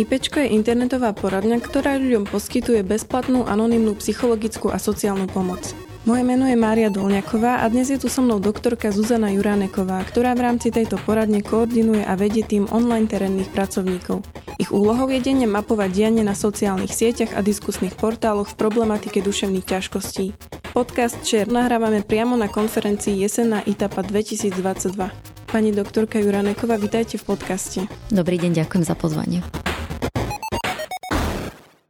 IPčko 0.00 0.40
je 0.40 0.56
internetová 0.56 1.12
poradňa, 1.12 1.60
ktorá 1.60 2.00
ľuďom 2.00 2.24
poskytuje 2.24 2.80
bezplatnú 2.80 3.44
anonymnú 3.44 4.00
psychologickú 4.00 4.72
a 4.72 4.80
sociálnu 4.80 5.28
pomoc. 5.28 5.76
Moje 6.08 6.24
meno 6.24 6.48
je 6.48 6.56
Mária 6.56 6.88
Dolňaková 6.88 7.60
a 7.60 7.68
dnes 7.68 7.92
je 7.92 8.00
tu 8.00 8.08
so 8.08 8.24
mnou 8.24 8.40
doktorka 8.40 8.88
Zuzana 8.88 9.28
Juráneková, 9.36 10.00
ktorá 10.08 10.32
v 10.32 10.48
rámci 10.48 10.72
tejto 10.72 10.96
poradne 11.04 11.44
koordinuje 11.44 12.00
a 12.00 12.16
vedie 12.16 12.40
tým 12.40 12.64
online 12.72 13.12
terénnych 13.12 13.52
pracovníkov. 13.52 14.24
Ich 14.56 14.72
úlohou 14.72 15.04
je 15.12 15.20
denne 15.20 15.44
mapovať 15.44 15.92
dianie 15.92 16.24
na 16.24 16.32
sociálnych 16.32 16.96
sieťach 16.96 17.36
a 17.36 17.44
diskusných 17.44 17.92
portáloch 17.92 18.48
v 18.48 18.56
problematike 18.56 19.20
duševných 19.20 19.68
ťažkostí. 19.68 20.32
Podcast 20.72 21.20
Share 21.28 21.52
nahrávame 21.52 22.00
priamo 22.00 22.40
na 22.40 22.48
konferencii 22.48 23.20
Jesenná 23.20 23.60
ITAPA 23.68 24.00
2022. 24.08 24.96
Pani 25.44 25.76
doktorka 25.76 26.16
Juráneková, 26.16 26.80
vitajte 26.80 27.20
v 27.20 27.36
podcaste. 27.36 27.80
Dobrý 28.08 28.40
deň, 28.40 28.64
ďakujem 28.64 28.84
za 28.88 28.96
pozvanie. 28.96 29.44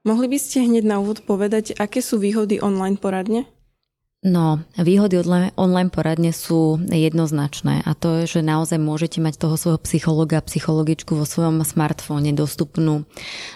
Mohli 0.00 0.32
by 0.32 0.38
ste 0.40 0.64
hneď 0.64 0.84
na 0.88 0.96
úvod 0.96 1.20
povedať, 1.28 1.76
aké 1.76 2.00
sú 2.00 2.16
výhody 2.16 2.56
online 2.56 2.96
poradne? 2.96 3.44
No, 4.20 4.60
výhody 4.76 5.16
online 5.56 5.88
poradne 5.88 6.32
sú 6.36 6.76
jednoznačné 6.88 7.80
a 7.88 7.96
to 7.96 8.20
je, 8.20 8.36
že 8.36 8.40
naozaj 8.44 8.76
môžete 8.76 9.16
mať 9.16 9.40
toho 9.40 9.56
svojho 9.56 9.80
psychologa 9.88 10.40
a 10.40 10.44
psychologičku 10.44 11.16
vo 11.16 11.24
svojom 11.24 11.64
smartfóne 11.64 12.36
dostupnú 12.36 13.08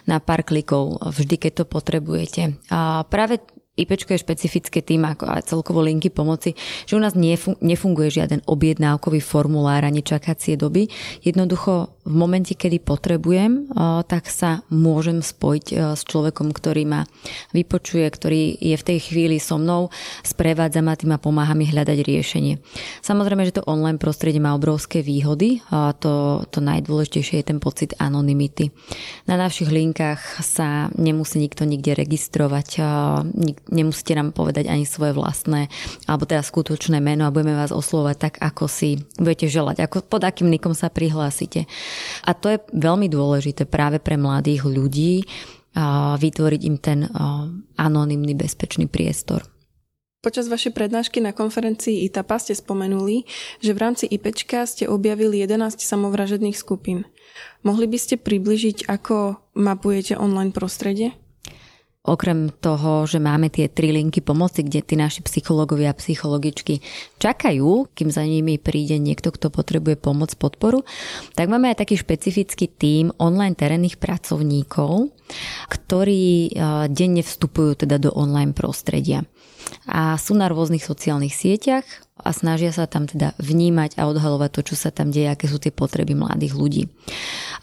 na 0.09 0.25
pár 0.25 0.41
klikov 0.41 1.05
vždy, 1.05 1.37
keď 1.37 1.53
to 1.53 1.65
potrebujete. 1.69 2.57
A 2.73 3.05
práve 3.09 3.45
IPčko 3.77 4.15
je 4.15 4.25
špecifické 4.25 4.81
tým, 4.81 5.05
ako 5.05 5.27
aj 5.27 5.51
celkovo 5.51 5.83
linky 5.83 6.09
pomoci, 6.09 6.57
že 6.89 6.97
u 6.97 7.03
nás 7.03 7.13
nefunguje 7.59 8.09
žiaden 8.09 8.41
objednávkový 8.47 9.19
formulár 9.19 9.85
ani 9.85 10.01
čakacie 10.01 10.55
doby. 10.55 10.87
Jednoducho 11.27 11.94
v 12.05 12.13
momente, 12.13 12.53
kedy 12.53 12.85
potrebujem, 12.85 13.73
tak 14.05 14.29
sa 14.29 14.61
môžem 14.69 15.25
spojiť 15.25 15.97
s 15.97 16.05
človekom, 16.05 16.53
ktorý 16.53 16.85
ma 16.85 17.09
vypočuje, 17.57 18.05
ktorý 18.05 18.61
je 18.61 18.77
v 18.77 18.87
tej 18.87 18.99
chvíli 19.09 19.41
so 19.41 19.57
mnou, 19.57 19.89
sprevádza 20.21 20.85
ma 20.85 21.01
tým 21.01 21.17
a 21.17 21.19
pomáha 21.19 21.57
mi 21.57 21.65
hľadať 21.65 21.99
riešenie. 22.05 22.61
Samozrejme, 23.01 23.49
že 23.49 23.57
to 23.57 23.67
online 23.67 23.97
prostredie 23.97 24.37
má 24.37 24.53
obrovské 24.53 25.01
výhody 25.01 25.65
a 25.73 25.97
to, 25.97 26.45
to 26.53 26.61
najdôležitejšie 26.61 27.41
je 27.41 27.49
ten 27.49 27.57
pocit 27.57 27.97
anonymity. 27.97 28.69
Na 29.25 29.41
našich 29.41 29.73
linkách 29.73 30.45
sa 30.45 30.93
nemusí 31.01 31.41
nikto 31.41 31.65
nikde 31.65 31.97
registrovať, 31.97 32.85
nemusíte 33.73 34.13
nám 34.13 34.37
povedať 34.37 34.69
ani 34.69 34.85
svoje 34.85 35.17
vlastné 35.17 35.73
alebo 36.05 36.29
teda 36.29 36.45
skutočné 36.45 37.01
meno 37.01 37.25
a 37.25 37.33
budeme 37.33 37.57
vás 37.57 37.73
oslovať 37.73 38.17
tak, 38.21 38.35
ako 38.45 38.69
si 38.69 39.01
budete 39.17 39.49
želať, 39.49 39.89
ako 39.89 40.05
pod 40.05 40.21
akým 40.21 40.53
nikom 40.53 40.77
sa 40.77 40.93
prihlásite. 40.93 41.65
A 42.25 42.33
to 42.33 42.53
je 42.53 42.59
veľmi 42.73 43.11
dôležité 43.11 43.65
práve 43.69 44.01
pre 44.01 44.15
mladých 44.17 44.67
ľudí 44.69 45.25
vytvoriť 46.19 46.61
im 46.71 46.77
ten 46.79 47.05
anonymný 47.75 48.39
bezpečný 48.39 48.87
priestor. 48.87 49.43
Počas 50.25 50.49
vašej 50.49 50.73
prednášky 50.73 51.21
na 51.21 51.37
konferencii 51.37 52.09
ITAPA 52.09 52.41
ste 52.41 52.57
spomenuli, 52.57 53.29
že 53.61 53.77
v 53.77 53.83
rámci 53.83 54.09
IPčka 54.09 54.65
ste 54.65 54.89
objavili 54.89 55.45
11 55.45 55.85
samovražedných 55.85 56.57
skupín. 56.57 57.05
Mohli 57.61 57.93
by 57.93 57.99
ste 58.01 58.17
približiť, 58.17 58.89
ako 58.89 59.37
mapujete 59.53 60.17
online 60.17 60.55
prostredie? 60.55 61.13
Okrem 62.05 62.53
toho, 62.61 63.09
že 63.09 63.17
máme 63.17 63.49
tie 63.49 63.65
tri 63.73 63.89
linky 63.89 64.21
pomoci, 64.21 64.61
kde 64.61 64.85
tí 64.85 64.93
naši 64.93 65.25
psychológovia 65.25 65.89
a 65.89 65.97
psychologičky 65.97 66.85
čakajú, 67.17 67.89
kým 67.97 68.13
za 68.13 68.29
nimi 68.29 68.61
príde 68.61 69.01
niekto, 69.01 69.33
kto 69.33 69.49
potrebuje 69.49 69.97
pomoc, 69.97 70.37
podporu, 70.37 70.85
tak 71.33 71.49
máme 71.49 71.73
aj 71.73 71.81
taký 71.81 71.97
špecifický 71.97 72.69
tím 72.77 73.09
online 73.17 73.57
terénnych 73.57 73.97
pracovníkov, 73.97 75.17
ktorí 75.73 76.53
denne 76.93 77.25
vstupujú 77.25 77.89
teda 77.89 77.97
do 77.97 78.13
online 78.13 78.53
prostredia. 78.53 79.25
A 79.89 80.17
sú 80.17 80.35
na 80.35 80.49
rôznych 80.49 80.85
sociálnych 80.85 81.35
sieťach, 81.35 81.85
a 82.15 82.31
snažia 82.31 82.71
sa 82.71 82.87
tam 82.87 83.11
teda 83.11 83.35
vnímať 83.43 83.99
a 83.99 84.07
odhalovať 84.07 84.51
to, 84.55 84.61
čo 84.73 84.75
sa 84.79 84.95
tam 84.95 85.11
deje, 85.11 85.27
aké 85.27 85.51
sú 85.51 85.59
tie 85.59 85.75
potreby 85.75 86.15
mladých 86.15 86.55
ľudí. 86.55 86.83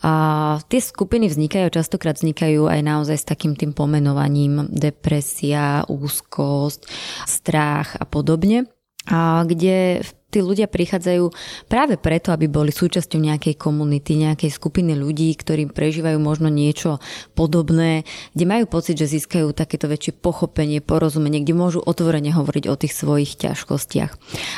A 0.04 0.60
tie 0.68 0.82
skupiny 0.84 1.32
vznikajú, 1.32 1.72
častokrát 1.72 2.20
vznikajú 2.20 2.68
aj 2.68 2.82
naozaj 2.84 3.18
s 3.18 3.30
takým 3.32 3.56
tým 3.56 3.72
pomenovaním 3.72 4.68
depresia, 4.68 5.88
úzkosť, 5.88 6.84
strach 7.24 7.96
a 7.96 8.04
podobne 8.04 8.68
a 9.08 9.48
kde 9.48 10.04
tí 10.32 10.40
ľudia 10.40 10.72
prichádzajú 10.72 11.28
práve 11.68 12.00
preto, 12.00 12.32
aby 12.32 12.48
boli 12.48 12.72
súčasťou 12.72 13.20
nejakej 13.20 13.60
komunity, 13.60 14.16
nejakej 14.16 14.56
skupiny 14.56 14.96
ľudí, 14.96 15.36
ktorí 15.36 15.68
prežívajú 15.68 16.18
možno 16.18 16.48
niečo 16.48 17.04
podobné, 17.36 18.08
kde 18.32 18.46
majú 18.48 18.66
pocit, 18.72 18.96
že 18.96 19.12
získajú 19.12 19.52
takéto 19.52 19.92
väčšie 19.92 20.16
pochopenie, 20.16 20.80
porozumenie, 20.80 21.44
kde 21.44 21.54
môžu 21.54 21.80
otvorene 21.84 22.32
hovoriť 22.32 22.64
o 22.72 22.80
tých 22.80 22.96
svojich 22.96 23.36
ťažkostiach. 23.36 24.12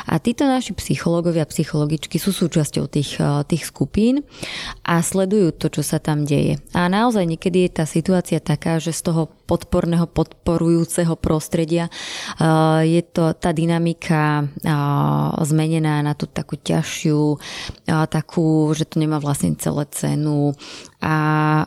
A 0.06 0.14
títo 0.22 0.46
naši 0.46 0.72
psychológovia 0.78 1.42
psychologičky 1.50 2.22
sú 2.22 2.30
súčasťou 2.30 2.86
tých, 2.86 3.18
eh, 3.18 3.42
tých 3.44 3.66
skupín 3.66 4.22
a 4.86 5.02
sledujú 5.02 5.50
to, 5.50 5.66
čo 5.74 5.82
sa 5.82 5.98
tam 5.98 6.22
deje. 6.22 6.62
A 6.70 6.86
naozaj 6.86 7.26
niekedy 7.26 7.66
je 7.66 7.82
tá 7.82 7.84
situácia 7.84 8.38
taká, 8.38 8.78
že 8.78 8.94
z 8.94 9.10
toho 9.10 9.22
podporného, 9.44 10.08
podporujúceho 10.08 11.14
prostredia. 11.20 11.92
Je 12.84 13.02
to 13.04 13.36
tá 13.36 13.52
dynamika 13.52 14.48
zmenená 15.44 16.00
na 16.00 16.12
tú 16.16 16.24
takú 16.26 16.56
ťažšiu, 16.56 17.36
takú, 18.08 18.72
že 18.72 18.88
to 18.88 18.98
nemá 18.98 19.20
vlastne 19.20 19.52
celé 19.60 19.84
cenu 19.92 20.56
a, 21.04 21.16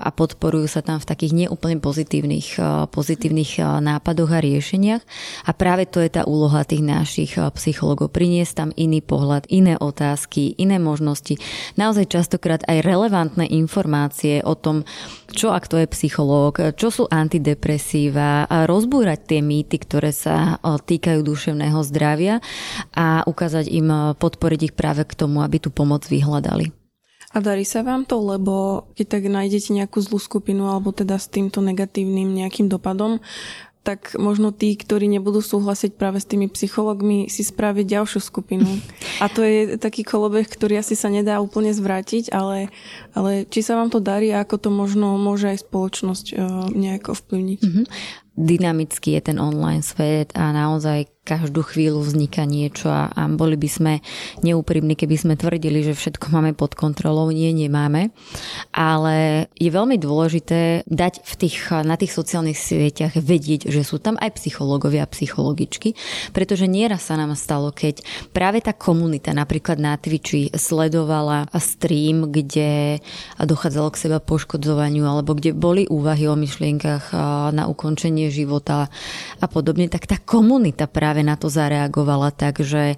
a 0.01 0.09
podporujú 0.09 0.65
sa 0.65 0.81
tam 0.81 0.97
v 0.97 1.05
takých 1.05 1.45
neúplne 1.45 1.77
pozitívnych, 1.77 2.57
pozitívnych 2.89 3.61
nápadoch 3.61 4.33
a 4.33 4.41
riešeniach. 4.41 5.05
A 5.45 5.51
práve 5.53 5.85
to 5.85 6.01
je 6.01 6.09
tá 6.09 6.25
úloha 6.25 6.65
tých 6.65 6.81
našich 6.81 7.37
psychologov. 7.53 8.09
Priniesť 8.09 8.53
tam 8.57 8.69
iný 8.73 9.05
pohľad, 9.05 9.45
iné 9.53 9.77
otázky, 9.77 10.57
iné 10.57 10.81
možnosti. 10.81 11.37
Naozaj 11.77 12.09
častokrát 12.09 12.65
aj 12.65 12.81
relevantné 12.81 13.45
informácie 13.53 14.41
o 14.41 14.57
tom, 14.57 14.89
čo 15.29 15.53
ak 15.53 15.69
to 15.69 15.77
je 15.77 15.93
psychológ, 15.93 16.73
čo 16.73 16.89
sú 16.89 17.05
antidepresíva, 17.05 18.49
a 18.49 18.65
rozbúrať 18.65 19.37
tie 19.37 19.39
mýty, 19.45 19.77
ktoré 19.77 20.09
sa 20.09 20.57
týkajú 20.63 21.21
duševného 21.21 21.77
zdravia 21.85 22.41
a 22.97 23.21
ukázať 23.27 23.69
im 23.69 24.17
podporiť 24.17 24.71
ich 24.71 24.73
práve 24.73 25.05
k 25.05 25.13
tomu, 25.13 25.45
aby 25.45 25.61
tú 25.61 25.69
pomoc 25.69 26.09
vyhľadali. 26.09 26.86
A 27.37 27.43
darí 27.43 27.69
sa 27.69 27.85
vám 27.85 28.01
to, 28.01 28.17
lebo 28.17 28.89
keď 28.97 29.05
tak 29.13 29.23
nájdete 29.29 29.69
nejakú 29.69 30.01
zlú 30.01 30.17
skupinu 30.17 30.73
alebo 30.73 30.89
teda 30.89 31.21
s 31.21 31.29
týmto 31.29 31.61
negatívnym 31.61 32.33
nejakým 32.33 32.65
dopadom, 32.65 33.21
tak 33.85 34.17
možno 34.17 34.49
tí, 34.49 34.73
ktorí 34.73 35.05
nebudú 35.05 35.39
súhlasiť 35.39 35.95
práve 35.95 36.17
s 36.17 36.25
tými 36.25 36.49
psychológmi, 36.49 37.29
si 37.29 37.45
spraviť 37.45 37.85
ďalšiu 37.85 38.19
skupinu. 38.19 38.65
A 39.23 39.29
to 39.29 39.45
je 39.45 39.77
taký 39.77 40.01
kolobeh, 40.01 40.49
ktorý 40.49 40.81
asi 40.81 40.97
sa 40.97 41.13
nedá 41.13 41.37
úplne 41.37 41.69
zvrátiť, 41.77 42.33
ale, 42.33 42.73
ale 43.13 43.45
či 43.45 43.61
sa 43.61 43.77
vám 43.77 43.93
to 43.93 44.01
darí 44.01 44.33
a 44.33 44.41
ako 44.41 44.57
to 44.57 44.69
možno 44.73 45.15
môže 45.21 45.53
aj 45.53 45.61
spoločnosť 45.61 46.25
uh, 46.33 46.67
nejako 46.73 47.13
vplyvniť. 47.15 47.59
Mm-hmm 47.61 47.85
dynamický 48.37 49.17
je 49.17 49.33
ten 49.33 49.41
online 49.41 49.81
svet 49.81 50.29
a 50.37 50.53
naozaj 50.53 51.09
každú 51.27 51.59
chvíľu 51.67 51.99
vzniká 51.99 52.47
niečo 52.47 52.87
a, 52.87 53.11
a 53.11 53.27
boli 53.27 53.59
by 53.59 53.67
sme 53.67 53.93
neúprimní, 54.47 54.95
keby 54.95 55.15
sme 55.19 55.33
tvrdili, 55.35 55.83
že 55.83 55.91
všetko 55.91 56.31
máme 56.31 56.55
pod 56.55 56.79
kontrolou. 56.79 57.27
Nie, 57.35 57.51
nemáme. 57.51 58.15
Ale 58.71 59.47
je 59.59 59.67
veľmi 59.67 59.99
dôležité 59.99 60.87
dať 60.87 61.27
v 61.27 61.33
tých, 61.35 61.57
na 61.83 61.99
tých 61.99 62.15
sociálnych 62.15 62.55
sieťach 62.55 63.19
vedieť, 63.19 63.67
že 63.67 63.83
sú 63.83 63.99
tam 63.99 64.15
aj 64.23 64.39
psychológovia 64.39 65.03
a 65.03 65.11
psychologičky, 65.11 65.99
pretože 66.31 66.63
nieraz 66.71 67.11
sa 67.11 67.19
nám 67.19 67.35
stalo, 67.35 67.75
keď 67.75 68.05
práve 68.31 68.63
tá 68.63 68.71
komunita 68.71 69.35
napríklad 69.35 69.75
na 69.81 69.99
Twitchi 69.99 70.55
sledovala 70.55 71.51
stream, 71.59 72.31
kde 72.31 73.01
dochádzalo 73.41 73.89
k 73.91 74.01
seba 74.07 74.19
poškodzovaniu 74.21 75.03
alebo 75.03 75.33
kde 75.33 75.51
boli 75.57 75.89
úvahy 75.89 76.29
o 76.29 76.37
myšlienkach 76.37 77.11
na 77.51 77.65
ukončenie 77.65 78.29
života 78.29 78.87
a 79.41 79.45
podobne, 79.49 79.89
tak 79.89 80.05
tá 80.05 80.21
komunita 80.21 80.85
práve 80.85 81.16
na 81.23 81.35
to 81.37 81.47
zareagovala 81.49 82.33
tak, 82.33 82.61
že 82.61 82.97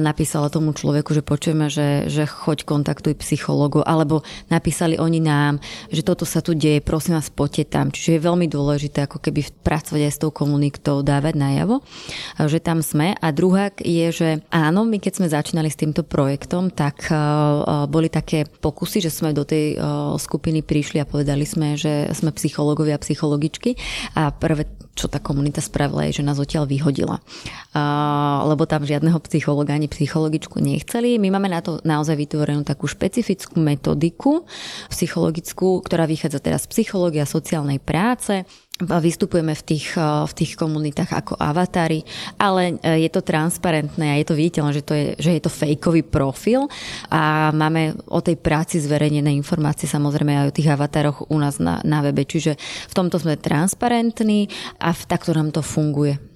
napísala 0.00 0.48
tomu 0.48 0.72
človeku, 0.72 1.12
že 1.12 1.20
počujeme, 1.20 1.68
že, 1.68 2.08
že 2.08 2.24
choď 2.24 2.64
kontaktuj 2.64 3.20
psychologov, 3.20 3.84
alebo 3.84 4.24
napísali 4.48 4.96
oni 4.96 5.20
nám, 5.20 5.60
že 5.92 6.00
toto 6.00 6.24
sa 6.24 6.40
tu 6.40 6.56
deje, 6.56 6.80
prosím 6.80 7.20
vás, 7.20 7.28
poďte 7.28 7.76
tam. 7.76 7.92
Čiže 7.92 8.16
je 8.16 8.26
veľmi 8.26 8.48
dôležité 8.48 9.04
ako 9.04 9.20
keby 9.20 9.44
pracovať 9.60 10.08
aj 10.08 10.12
s 10.12 10.22
tou 10.24 10.32
komunitou, 10.32 11.04
dávať 11.04 11.36
najavo, 11.36 11.84
že 12.48 12.58
tam 12.64 12.80
sme. 12.80 13.12
A 13.20 13.28
druhá 13.28 13.68
je, 13.76 14.08
že 14.08 14.28
áno, 14.48 14.88
my 14.88 14.96
keď 14.96 15.12
sme 15.20 15.28
začínali 15.28 15.68
s 15.68 15.76
týmto 15.76 16.00
projektom, 16.00 16.72
tak 16.72 17.12
boli 17.92 18.08
také 18.08 18.48
pokusy, 18.48 19.04
že 19.04 19.12
sme 19.12 19.36
do 19.36 19.44
tej 19.44 19.76
skupiny 20.16 20.64
prišli 20.64 21.02
a 21.02 21.08
povedali 21.08 21.44
sme, 21.44 21.76
že 21.76 22.08
sme 22.16 22.32
psychológovia 22.32 22.96
a 22.96 23.04
psychologičky 23.04 23.76
a 24.16 24.32
prvé 24.32 24.64
čo 24.98 25.06
tá 25.06 25.22
komunita 25.22 25.62
spravila, 25.62 26.10
je, 26.10 26.18
že 26.18 26.26
nás 26.26 26.42
odtiaľ 26.42 26.66
vyhodila. 26.66 27.22
Lebo 28.42 28.66
tam 28.66 28.82
žiadneho 28.82 29.22
psychologa 29.30 29.57
psychológa 29.58 29.74
ani 29.74 29.90
psychologičku 29.90 30.62
nechceli. 30.62 31.18
My 31.18 31.34
máme 31.34 31.50
na 31.50 31.58
to 31.58 31.82
naozaj 31.82 32.14
vytvorenú 32.14 32.62
takú 32.62 32.86
špecifickú 32.86 33.58
metodiku 33.58 34.46
psychologickú, 34.86 35.82
ktorá 35.82 36.06
vychádza 36.06 36.38
teraz 36.38 36.70
z 36.70 36.78
psychológia 36.78 37.26
sociálnej 37.26 37.82
práce 37.82 38.46
vystupujeme 38.78 39.58
v 39.58 39.62
tých, 39.74 39.98
v 39.98 40.32
tých 40.38 40.54
komunitách 40.54 41.10
ako 41.10 41.34
avatári, 41.34 42.06
ale 42.38 42.78
e, 42.78 43.02
je 43.02 43.10
to 43.10 43.26
transparentné 43.26 44.14
a 44.14 44.18
je 44.22 44.26
to 44.30 44.38
viditeľné, 44.38 44.70
že, 44.70 44.86
to 44.86 44.94
je, 44.94 45.06
že 45.18 45.34
je 45.34 45.42
to 45.42 45.50
fejkový 45.50 46.06
profil 46.06 46.70
a 47.10 47.50
máme 47.50 47.98
o 48.06 48.22
tej 48.22 48.38
práci 48.38 48.78
zverejnené 48.78 49.34
informácie 49.34 49.90
samozrejme 49.90 50.30
aj 50.30 50.48
o 50.54 50.56
tých 50.62 50.70
avatároch 50.70 51.26
u 51.26 51.36
nás 51.42 51.58
na, 51.58 51.82
na 51.82 52.06
webe, 52.06 52.22
čiže 52.22 52.54
v 52.86 52.94
tomto 52.94 53.18
sme 53.18 53.34
transparentní 53.34 54.46
a 54.78 54.94
v, 54.94 55.02
takto 55.10 55.34
nám 55.34 55.50
to 55.50 55.58
funguje. 55.58 56.27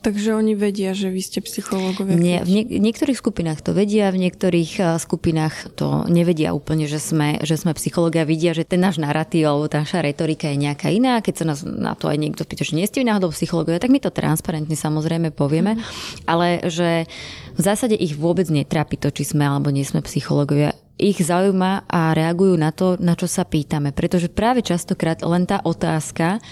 Takže 0.00 0.32
oni 0.32 0.56
vedia, 0.56 0.96
že 0.96 1.12
vy 1.12 1.20
ste 1.20 1.44
psychológovia? 1.44 2.16
Nie, 2.16 2.40
v 2.40 2.64
niek- 2.64 2.72
niektorých 2.72 3.20
skupinách 3.20 3.60
to 3.60 3.76
vedia, 3.76 4.08
v 4.08 4.24
niektorých 4.28 4.72
uh, 4.80 4.86
skupinách 4.96 5.76
to 5.76 6.08
nevedia 6.08 6.56
úplne, 6.56 6.88
že 6.88 6.96
sme, 6.96 7.36
že 7.44 7.60
sme 7.60 7.76
psychológia, 7.76 8.24
vidia, 8.24 8.56
že 8.56 8.64
ten 8.64 8.80
náš 8.80 8.96
narratív 8.96 9.52
alebo 9.52 9.68
tá 9.68 9.84
naša 9.84 10.00
retorika 10.00 10.48
je 10.48 10.56
nejaká 10.56 10.88
iná. 10.88 11.20
Keď 11.20 11.34
sa 11.36 11.44
nás 11.44 11.60
na 11.68 11.92
to 11.92 12.08
aj 12.08 12.16
niekto 12.16 12.48
pýta, 12.48 12.64
že 12.64 12.80
nie 12.80 12.88
ste 12.88 13.04
náhodou 13.04 13.28
psychológovia, 13.36 13.76
tak 13.76 13.92
my 13.92 14.00
to 14.00 14.08
transparentne 14.08 14.72
samozrejme 14.72 15.36
povieme, 15.36 15.76
mm. 15.76 15.84
ale 16.24 16.64
že 16.72 17.04
v 17.52 17.60
zásade 17.60 17.92
ich 17.92 18.16
vôbec 18.16 18.48
netrápi 18.48 18.96
to, 18.96 19.12
či 19.12 19.28
sme 19.28 19.44
alebo 19.44 19.68
nie 19.68 19.84
sme 19.84 20.00
psychológovia 20.00 20.72
ich 21.00 21.16
zaujíma 21.16 21.88
a 21.88 22.12
reagujú 22.12 22.60
na 22.60 22.76
to, 22.76 23.00
na 23.00 23.16
čo 23.16 23.24
sa 23.24 23.48
pýtame. 23.48 23.96
Pretože 23.96 24.28
práve 24.28 24.60
častokrát 24.60 25.24
len 25.24 25.48
tá 25.48 25.64
otázka 25.64 26.44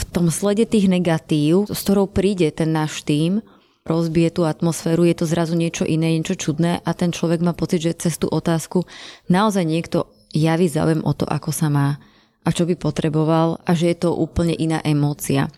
v 0.00 0.02
tom 0.08 0.26
slede 0.32 0.64
tých 0.64 0.88
negatív, 0.88 1.68
s 1.68 1.84
ktorou 1.84 2.08
príde 2.08 2.48
ten 2.48 2.72
náš 2.72 3.04
tým, 3.04 3.44
rozbije 3.84 4.32
tú 4.32 4.48
atmosféru, 4.48 5.04
je 5.04 5.16
to 5.16 5.28
zrazu 5.28 5.56
niečo 5.56 5.84
iné, 5.84 6.16
niečo 6.16 6.36
čudné 6.36 6.80
a 6.84 6.90
ten 6.96 7.12
človek 7.12 7.44
má 7.44 7.52
pocit, 7.52 7.84
že 7.84 7.96
cez 7.96 8.16
tú 8.16 8.28
otázku 8.28 8.84
naozaj 9.28 9.64
niekto 9.64 10.08
javí 10.32 10.68
záujem 10.70 11.04
o 11.04 11.12
to, 11.12 11.26
ako 11.28 11.50
sa 11.50 11.68
má 11.68 11.98
a 12.40 12.48
čo 12.56 12.64
by 12.64 12.72
potreboval 12.76 13.60
a 13.68 13.76
že 13.76 13.92
je 13.92 14.08
to 14.08 14.16
úplne 14.16 14.56
iná 14.56 14.80
emócia. 14.80 15.52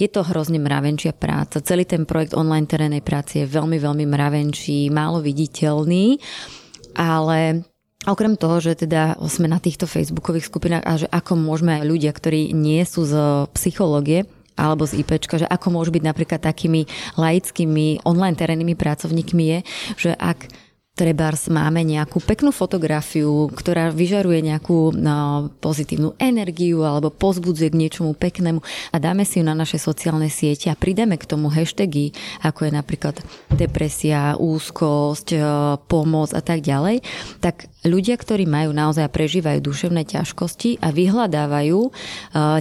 Je 0.00 0.08
to 0.08 0.24
hrozne 0.24 0.56
mravenčia 0.56 1.12
práca. 1.12 1.60
Celý 1.60 1.84
ten 1.84 2.08
projekt 2.08 2.32
online 2.32 2.64
terénnej 2.64 3.04
práce 3.04 3.36
je 3.36 3.44
veľmi, 3.44 3.76
veľmi 3.76 4.08
mravenčí, 4.08 4.88
málo 4.88 5.20
viditeľný, 5.20 6.16
ale 6.96 7.68
Okrem 8.02 8.34
toho, 8.34 8.58
že 8.58 8.74
teda 8.74 9.14
sme 9.30 9.46
na 9.46 9.62
týchto 9.62 9.86
facebookových 9.86 10.50
skupinách 10.50 10.82
a 10.82 10.92
že 10.98 11.06
ako 11.06 11.38
môžeme 11.38 11.78
aj 11.78 11.84
ľudia, 11.86 12.10
ktorí 12.10 12.50
nie 12.50 12.82
sú 12.82 13.06
z 13.06 13.46
psychológie, 13.54 14.26
alebo 14.58 14.84
z 14.84 15.00
IPčka, 15.00 15.40
že 15.40 15.46
ako 15.48 15.70
môžu 15.72 15.94
byť 15.94 16.04
napríklad 16.04 16.40
takými 16.42 16.84
laickými 17.16 18.04
online 18.04 18.36
terénnymi 18.36 18.74
pracovníkmi 18.76 19.44
je, 19.48 19.58
že 19.96 20.10
ak 20.12 20.50
Trebárs 20.92 21.48
máme 21.48 21.80
nejakú 21.88 22.20
peknú 22.20 22.52
fotografiu, 22.52 23.48
ktorá 23.48 23.88
vyžaruje 23.88 24.44
nejakú 24.44 24.92
no, 24.92 25.48
pozitívnu 25.56 26.12
energiu 26.20 26.84
alebo 26.84 27.08
pozbudzuje 27.08 27.72
k 27.72 27.80
niečomu 27.80 28.12
peknému 28.12 28.60
a 28.92 28.96
dáme 29.00 29.24
si 29.24 29.40
ju 29.40 29.44
na 29.48 29.56
naše 29.56 29.80
sociálne 29.80 30.28
siete 30.28 30.68
a 30.68 30.76
pridáme 30.76 31.16
k 31.16 31.24
tomu 31.24 31.48
hashtagy, 31.48 32.12
ako 32.44 32.68
je 32.68 32.72
napríklad 32.76 33.16
depresia, 33.56 34.36
úzkosť, 34.36 35.28
e, 35.32 35.40
pomoc 35.88 36.36
a 36.36 36.44
tak 36.44 36.60
ďalej, 36.60 37.00
tak 37.40 37.71
ľudia, 37.82 38.14
ktorí 38.14 38.46
majú 38.46 38.70
naozaj 38.70 39.10
prežívajú 39.10 39.58
duševné 39.62 40.06
ťažkosti 40.06 40.78
a 40.78 40.94
vyhľadávajú 40.94 41.80
e, 41.82 41.90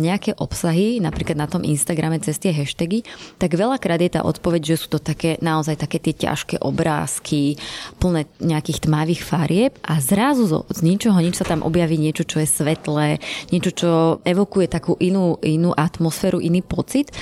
nejaké 0.01 0.33
obsahy, 0.37 0.97
napríklad 0.97 1.37
na 1.37 1.47
tom 1.49 1.61
Instagrame 1.61 2.17
cez 2.21 2.41
tie 2.41 2.49
hashtagy, 2.49 3.05
tak 3.37 3.53
veľakrát 3.53 4.01
je 4.01 4.17
tá 4.17 4.21
odpoveď, 4.25 4.73
že 4.73 4.79
sú 4.81 4.97
to 4.97 4.99
také 4.99 5.37
naozaj 5.39 5.77
také 5.77 6.01
tie 6.01 6.13
ťažké 6.13 6.61
obrázky, 6.61 7.61
plné 8.01 8.25
nejakých 8.41 8.89
tmavých 8.89 9.21
farieb 9.21 9.73
a 9.85 10.01
zrazu 10.01 10.49
z, 10.49 10.79
ničoho 10.81 11.17
nič 11.21 11.37
sa 11.37 11.45
tam 11.45 11.61
objaví 11.61 12.01
niečo, 12.01 12.25
čo 12.25 12.41
je 12.41 12.49
svetlé, 12.49 13.21
niečo, 13.53 13.71
čo 13.71 13.91
evokuje 14.25 14.67
takú 14.67 14.97
inú, 14.97 15.37
inú 15.45 15.71
atmosféru, 15.77 16.41
iný 16.41 16.65
pocit. 16.65 17.13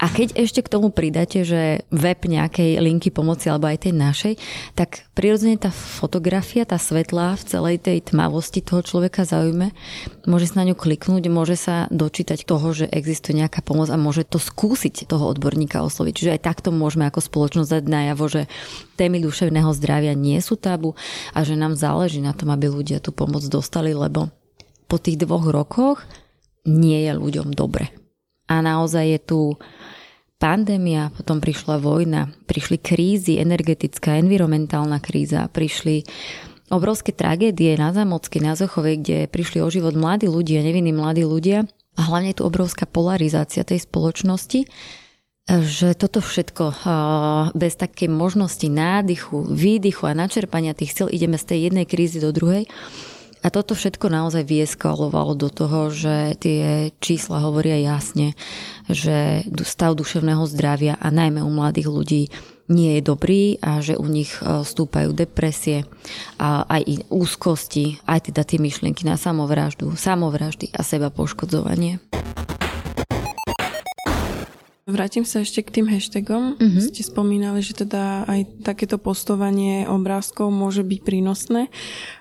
A 0.00 0.08
keď 0.08 0.32
ešte 0.32 0.64
k 0.64 0.72
tomu 0.72 0.88
pridáte, 0.88 1.44
že 1.44 1.84
web 1.92 2.24
nejakej 2.24 2.80
linky 2.80 3.12
pomoci 3.12 3.52
alebo 3.52 3.68
aj 3.68 3.84
tej 3.84 3.92
našej, 3.92 4.34
tak 4.72 5.04
prirodzene 5.12 5.60
tá 5.60 5.68
fotografia, 5.68 6.64
tá 6.64 6.80
svetlá 6.80 7.36
v 7.36 7.44
celej 7.44 7.76
tej 7.84 8.08
tmavosti 8.08 8.64
toho 8.64 8.80
človeka 8.80 9.28
zaujme, 9.28 9.76
môže 10.24 10.48
sa 10.48 10.64
na 10.64 10.72
ňu 10.72 10.74
kliknúť, 10.80 11.28
môže 11.28 11.60
sa 11.60 11.84
dočítať 11.92 12.48
toho, 12.48 12.72
že 12.72 12.88
existuje 12.88 13.44
nejaká 13.44 13.60
pomoc 13.60 13.92
a 13.92 14.00
môže 14.00 14.24
to 14.24 14.40
skúsiť 14.40 15.04
toho 15.04 15.36
odborníka 15.36 15.84
osloviť. 15.84 16.12
Čiže 16.16 16.32
aj 16.40 16.48
takto 16.48 16.72
môžeme 16.72 17.04
ako 17.04 17.20
spoločnosť 17.20 17.68
dať 17.68 17.84
najavo, 17.84 18.24
že 18.24 18.48
témy 18.96 19.20
duševného 19.20 19.68
zdravia 19.76 20.16
nie 20.16 20.40
sú 20.40 20.56
tabu 20.56 20.96
a 21.36 21.44
že 21.44 21.60
nám 21.60 21.76
záleží 21.76 22.24
na 22.24 22.32
tom, 22.32 22.48
aby 22.56 22.72
ľudia 22.72 23.04
tú 23.04 23.12
pomoc 23.12 23.44
dostali, 23.44 23.92
lebo 23.92 24.32
po 24.88 24.96
tých 24.96 25.20
dvoch 25.20 25.44
rokoch 25.44 26.08
nie 26.64 27.04
je 27.04 27.12
ľuďom 27.12 27.52
dobre. 27.52 27.99
A 28.50 28.58
naozaj 28.58 29.06
je 29.06 29.20
tu 29.22 29.40
pandémia, 30.42 31.14
potom 31.14 31.38
prišla 31.38 31.78
vojna, 31.78 32.34
prišli 32.50 32.82
krízy, 32.82 33.38
energetická, 33.38 34.18
environmentálna 34.18 34.98
kríza, 34.98 35.46
prišli 35.46 36.02
obrovské 36.74 37.14
tragédie 37.14 37.78
na 37.78 37.94
Zamocky, 37.94 38.42
na 38.42 38.58
Zochovej, 38.58 38.98
kde 38.98 39.18
prišli 39.30 39.62
o 39.62 39.70
život 39.70 39.94
mladí 39.94 40.26
ľudia, 40.26 40.66
nevinní 40.66 40.90
mladí 40.90 41.22
ľudia. 41.22 41.70
A 41.98 42.00
hlavne 42.06 42.34
tu 42.34 42.42
obrovská 42.42 42.90
polarizácia 42.90 43.62
tej 43.62 43.84
spoločnosti, 43.84 44.66
že 45.50 45.88
toto 45.98 46.22
všetko 46.22 46.64
bez 47.58 47.74
takej 47.74 48.06
možnosti 48.06 48.66
nádychu, 48.70 49.50
výdychu 49.50 50.06
a 50.06 50.14
načerpania 50.14 50.78
tých 50.78 50.94
sil 50.94 51.08
ideme 51.10 51.34
z 51.36 51.44
tej 51.50 51.58
jednej 51.70 51.86
krízy 51.90 52.22
do 52.22 52.30
druhej 52.30 52.70
a 53.40 53.48
toto 53.48 53.72
všetko 53.72 54.12
naozaj 54.12 54.44
vieskalovalo 54.44 55.32
do 55.32 55.48
toho, 55.48 55.88
že 55.88 56.36
tie 56.36 56.92
čísla 57.00 57.40
hovoria 57.40 57.80
jasne, 57.80 58.36
že 58.84 59.48
stav 59.64 59.96
duševného 59.96 60.44
zdravia 60.44 61.00
a 61.00 61.08
najmä 61.08 61.40
u 61.40 61.48
mladých 61.48 61.88
ľudí 61.88 62.22
nie 62.70 63.00
je 63.00 63.02
dobrý 63.02 63.58
a 63.58 63.82
že 63.82 63.98
u 63.98 64.06
nich 64.06 64.30
e, 64.38 64.62
stúpajú 64.62 65.10
depresie 65.10 65.90
a 66.38 66.62
aj 66.70 67.10
úzkosti, 67.10 67.98
aj 68.06 68.30
teda 68.30 68.46
tie 68.46 68.62
myšlienky 68.62 69.02
na 69.02 69.18
samovraždu, 69.18 69.98
samovraždy 69.98 70.70
a 70.70 70.86
seba 70.86 71.10
poškodzovanie. 71.10 71.98
Vrátim 74.90 75.24
sa 75.24 75.40
ešte 75.40 75.62
k 75.62 75.80
tým 75.80 75.86
hashtagom. 75.86 76.58
Uh-huh. 76.58 76.82
Ste 76.82 77.06
spomínali, 77.06 77.62
že 77.62 77.78
teda 77.78 78.26
aj 78.26 78.66
takéto 78.66 78.98
postovanie 78.98 79.86
obrázkov 79.86 80.50
môže 80.50 80.82
byť 80.82 81.00
prínosné. 81.00 81.70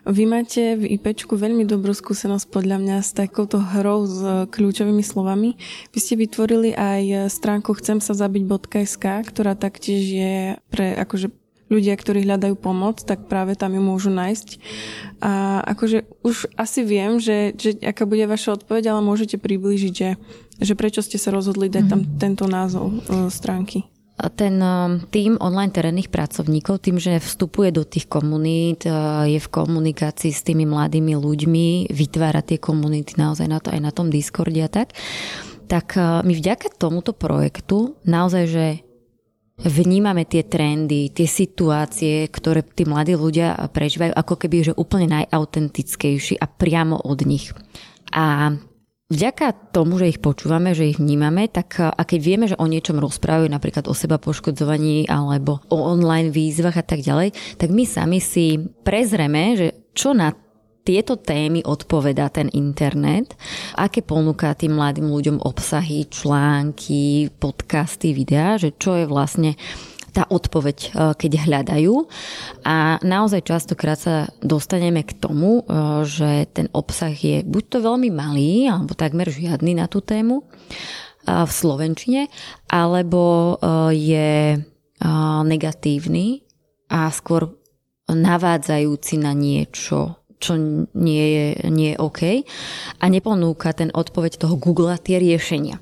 Vy 0.06 0.24
máte 0.30 0.78
v 0.78 0.96
IPčku 0.96 1.34
veľmi 1.36 1.66
dobrú 1.66 1.92
skúsenosť 1.92 2.46
podľa 2.54 2.78
mňa 2.80 2.98
s 3.02 3.12
takouto 3.18 3.60
hrou 3.60 4.06
s 4.06 4.20
kľúčovými 4.54 5.02
slovami. 5.02 5.58
Vy 5.92 6.00
ste 6.00 6.16
vytvorili 6.16 6.72
aj 6.78 7.34
stránku 7.34 7.74
chcem 7.76 7.98
sa 8.00 8.14
zabiť.sk, 8.14 9.06
ktorá 9.26 9.58
taktiež 9.58 10.02
je 10.06 10.34
pre 10.70 10.94
akože 10.96 11.34
ľudia, 11.70 11.94
ktorí 11.94 12.26
hľadajú 12.26 12.58
pomoc, 12.58 13.06
tak 13.06 13.30
práve 13.30 13.54
tam 13.54 13.78
ju 13.78 13.82
môžu 13.86 14.10
nájsť. 14.10 14.58
A 15.22 15.62
akože 15.64 16.10
už 16.26 16.50
asi 16.58 16.82
viem, 16.82 17.22
že, 17.22 17.54
že 17.56 17.78
aká 17.80 18.10
bude 18.10 18.26
vaša 18.26 18.58
odpoveď, 18.60 18.92
ale 18.92 19.06
môžete 19.06 19.38
priblížiť, 19.38 19.94
že, 19.94 20.10
že 20.60 20.74
prečo 20.76 21.00
ste 21.00 21.16
sa 21.16 21.32
rozhodli 21.32 21.72
dať 21.72 21.86
tam 21.88 22.02
mhm. 22.04 22.10
tento 22.20 22.46
názov 22.46 22.92
uh, 23.08 23.28
stránky 23.32 23.88
ten 24.36 24.60
um, 24.60 25.00
tým 25.08 25.40
online 25.40 25.72
terénnych 25.72 26.12
pracovníkov, 26.12 26.84
tým, 26.84 27.00
že 27.00 27.24
vstupuje 27.24 27.72
do 27.72 27.88
tých 27.88 28.12
komunít, 28.12 28.84
uh, 28.84 29.24
je 29.24 29.40
v 29.40 29.48
komunikácii 29.48 30.36
s 30.36 30.44
tými 30.44 30.68
mladými 30.68 31.16
ľuďmi, 31.16 31.88
vytvára 31.88 32.44
tie 32.44 32.60
komunity 32.60 33.16
naozaj 33.16 33.48
na 33.48 33.64
to 33.64 33.72
aj 33.72 33.80
na 33.80 33.96
tom 33.96 34.12
Discorde 34.12 34.60
a 34.60 34.68
tak, 34.68 34.92
tak 35.72 35.96
my 35.96 36.34
vďaka 36.34 36.74
tomuto 36.76 37.14
projektu 37.14 37.96
naozaj, 38.04 38.44
že 38.50 38.66
vnímame 39.62 40.24
tie 40.24 40.48
trendy, 40.48 41.12
tie 41.12 41.28
situácie, 41.28 42.32
ktoré 42.32 42.64
tí 42.64 42.88
mladí 42.88 43.14
ľudia 43.20 43.60
prežívajú 43.70 44.16
ako 44.16 44.36
keby, 44.40 44.72
že 44.72 44.78
úplne 44.80 45.12
najautentickejší 45.20 46.40
a 46.40 46.48
priamo 46.48 46.96
od 46.96 47.20
nich. 47.28 47.52
A 48.16 48.56
Vďaka 49.10 49.74
tomu, 49.74 49.98
že 49.98 50.14
ich 50.14 50.22
počúvame, 50.22 50.78
že 50.78 50.94
ich 50.94 51.02
vnímame, 51.02 51.50
tak 51.50 51.82
a 51.82 51.98
keď 51.98 52.20
vieme, 52.22 52.46
že 52.46 52.54
o 52.62 52.70
niečom 52.70 53.02
rozprávajú, 53.02 53.50
napríklad 53.50 53.90
o 53.90 53.98
seba 53.98 54.22
poškodzovaní 54.22 55.10
alebo 55.10 55.66
o 55.74 55.82
online 55.82 56.30
výzvach 56.30 56.78
a 56.78 56.86
tak 56.86 57.02
ďalej, 57.02 57.34
tak 57.58 57.74
my 57.74 57.90
sami 57.90 58.22
si 58.22 58.62
prezreme, 58.86 59.58
že 59.58 59.68
čo 59.98 60.14
na 60.14 60.30
tieto 60.86 61.18
témy 61.18 61.66
odpovedá 61.66 62.30
ten 62.30 62.54
internet, 62.54 63.34
aké 63.82 64.06
ponúka 64.06 64.54
tým 64.54 64.78
mladým 64.78 65.10
ľuďom 65.10 65.42
obsahy, 65.42 66.06
články, 66.06 67.34
podcasty, 67.42 68.14
videá, 68.14 68.62
že 68.62 68.78
čo 68.78 68.94
je 68.94 69.10
vlastne 69.10 69.58
tá 70.14 70.26
odpoveď, 70.28 70.78
e, 70.78 70.90
keď 71.16 71.32
hľadajú. 71.46 71.96
A 72.66 72.98
naozaj 73.02 73.46
častokrát 73.46 74.00
sa 74.00 74.16
dostaneme 74.42 75.06
k 75.06 75.16
tomu, 75.18 75.62
e, 75.62 75.64
že 76.06 76.50
ten 76.52 76.68
obsah 76.74 77.14
je 77.14 77.46
buď 77.46 77.64
to 77.70 77.78
veľmi 77.82 78.10
malý, 78.14 78.68
alebo 78.70 78.98
takmer 78.98 79.30
žiadny 79.30 79.78
na 79.78 79.86
tú 79.86 80.02
tému 80.02 80.42
e, 80.42 80.46
v 81.26 81.52
Slovenčine, 81.52 82.28
alebo 82.70 83.56
je 83.96 84.60
negatívny 85.48 86.44
a 86.92 87.08
skôr 87.08 87.56
navádzajúci 88.12 89.16
na 89.24 89.32
niečo, 89.32 90.20
čo 90.44 90.60
nie 90.92 91.26
je, 91.32 91.48
nie 91.72 91.96
je 91.96 92.02
OK 92.04 92.22
a 93.00 93.06
neponúka 93.08 93.72
ten 93.72 93.96
odpoveď 93.96 94.44
toho 94.44 94.60
Google 94.60 94.92
tie 95.00 95.24
riešenia. 95.24 95.80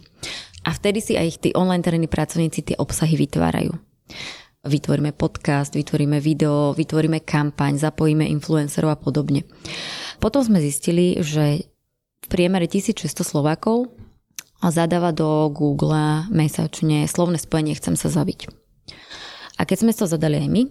A 0.68 0.76
vtedy 0.76 1.00
si 1.00 1.16
aj 1.16 1.40
tí 1.40 1.50
online 1.56 1.80
terénni 1.80 2.12
pracovníci 2.12 2.60
tie 2.62 2.76
obsahy 2.76 3.16
vytvárajú. 3.16 3.87
Vytvoríme 4.68 5.16
podcast, 5.16 5.72
vytvoríme 5.78 6.20
video, 6.20 6.76
vytvoríme 6.76 7.24
kampaň, 7.24 7.80
zapojíme 7.80 8.28
influencerov 8.28 8.90
a 8.92 8.98
podobne. 9.00 9.48
Potom 10.20 10.44
sme 10.44 10.60
zistili, 10.60 11.22
že 11.24 11.70
v 12.24 12.28
priemere 12.28 12.68
1600 12.68 13.24
Slovákov 13.24 13.88
zadáva 14.60 15.14
do 15.14 15.48
Google 15.54 16.28
mesačne 16.34 17.06
slovné 17.06 17.38
spojenie 17.38 17.78
chcem 17.78 17.94
sa 17.94 18.10
zabiť. 18.10 18.50
A 19.58 19.66
keď 19.66 19.78
sme 19.86 19.94
to 19.94 20.10
zadali 20.10 20.42
aj 20.42 20.50
my, 20.50 20.64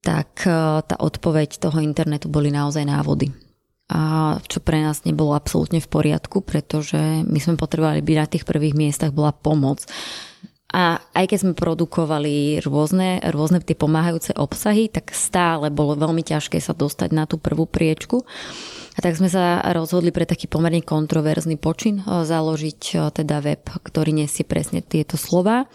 tak 0.00 0.48
e, 0.48 0.50
tá 0.82 0.96
odpoveď 0.98 1.60
toho 1.60 1.78
internetu 1.84 2.32
boli 2.32 2.48
naozaj 2.48 2.82
návody. 2.88 3.30
A 3.90 4.38
čo 4.46 4.62
pre 4.62 4.80
nás 4.80 5.02
nebolo 5.02 5.34
absolútne 5.34 5.82
v 5.82 5.90
poriadku, 5.90 6.46
pretože 6.46 6.98
my 7.26 7.38
sme 7.42 7.58
potrebovali 7.58 8.00
byť 8.00 8.16
na 8.16 8.26
tých 8.30 8.44
prvých 8.46 8.78
miestach, 8.78 9.10
bola 9.10 9.34
pomoc. 9.34 9.82
A 10.70 11.02
aj 11.18 11.34
keď 11.34 11.38
sme 11.42 11.52
produkovali 11.58 12.62
rôzne, 12.62 13.18
rôzne 13.34 13.58
tie 13.58 13.74
pomáhajúce 13.74 14.38
obsahy, 14.38 14.86
tak 14.86 15.10
stále 15.10 15.66
bolo 15.66 15.98
veľmi 15.98 16.22
ťažké 16.22 16.62
sa 16.62 16.70
dostať 16.70 17.10
na 17.10 17.26
tú 17.26 17.42
prvú 17.42 17.66
priečku. 17.66 18.22
A 18.94 18.98
tak 19.02 19.18
sme 19.18 19.26
sa 19.30 19.62
rozhodli 19.70 20.14
pre 20.14 20.26
taký 20.26 20.46
pomerne 20.46 20.82
kontroverzný 20.82 21.58
počin 21.58 22.02
e, 22.02 22.26
založiť 22.26 22.80
e, 22.90 22.94
teda 23.22 23.38
web, 23.42 23.62
ktorý 23.62 24.12
nesie 24.14 24.42
presne 24.42 24.82
tieto 24.82 25.14
slova 25.14 25.70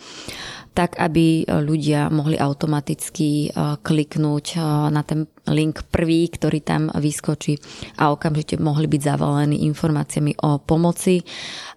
tak 0.76 1.00
aby 1.00 1.48
ľudia 1.48 2.12
mohli 2.12 2.36
automaticky 2.36 3.50
uh, 3.50 3.80
kliknúť 3.80 4.46
uh, 4.60 4.92
na 4.92 5.02
ten 5.08 5.24
link 5.48 5.88
prvý, 5.88 6.28
ktorý 6.28 6.60
tam 6.60 6.92
vyskočí 6.92 7.56
a 7.96 8.12
okamžite 8.12 8.60
mohli 8.60 8.92
byť 8.92 9.02
zavalení 9.02 9.64
informáciami 9.72 10.44
o 10.44 10.60
pomoci 10.60 11.24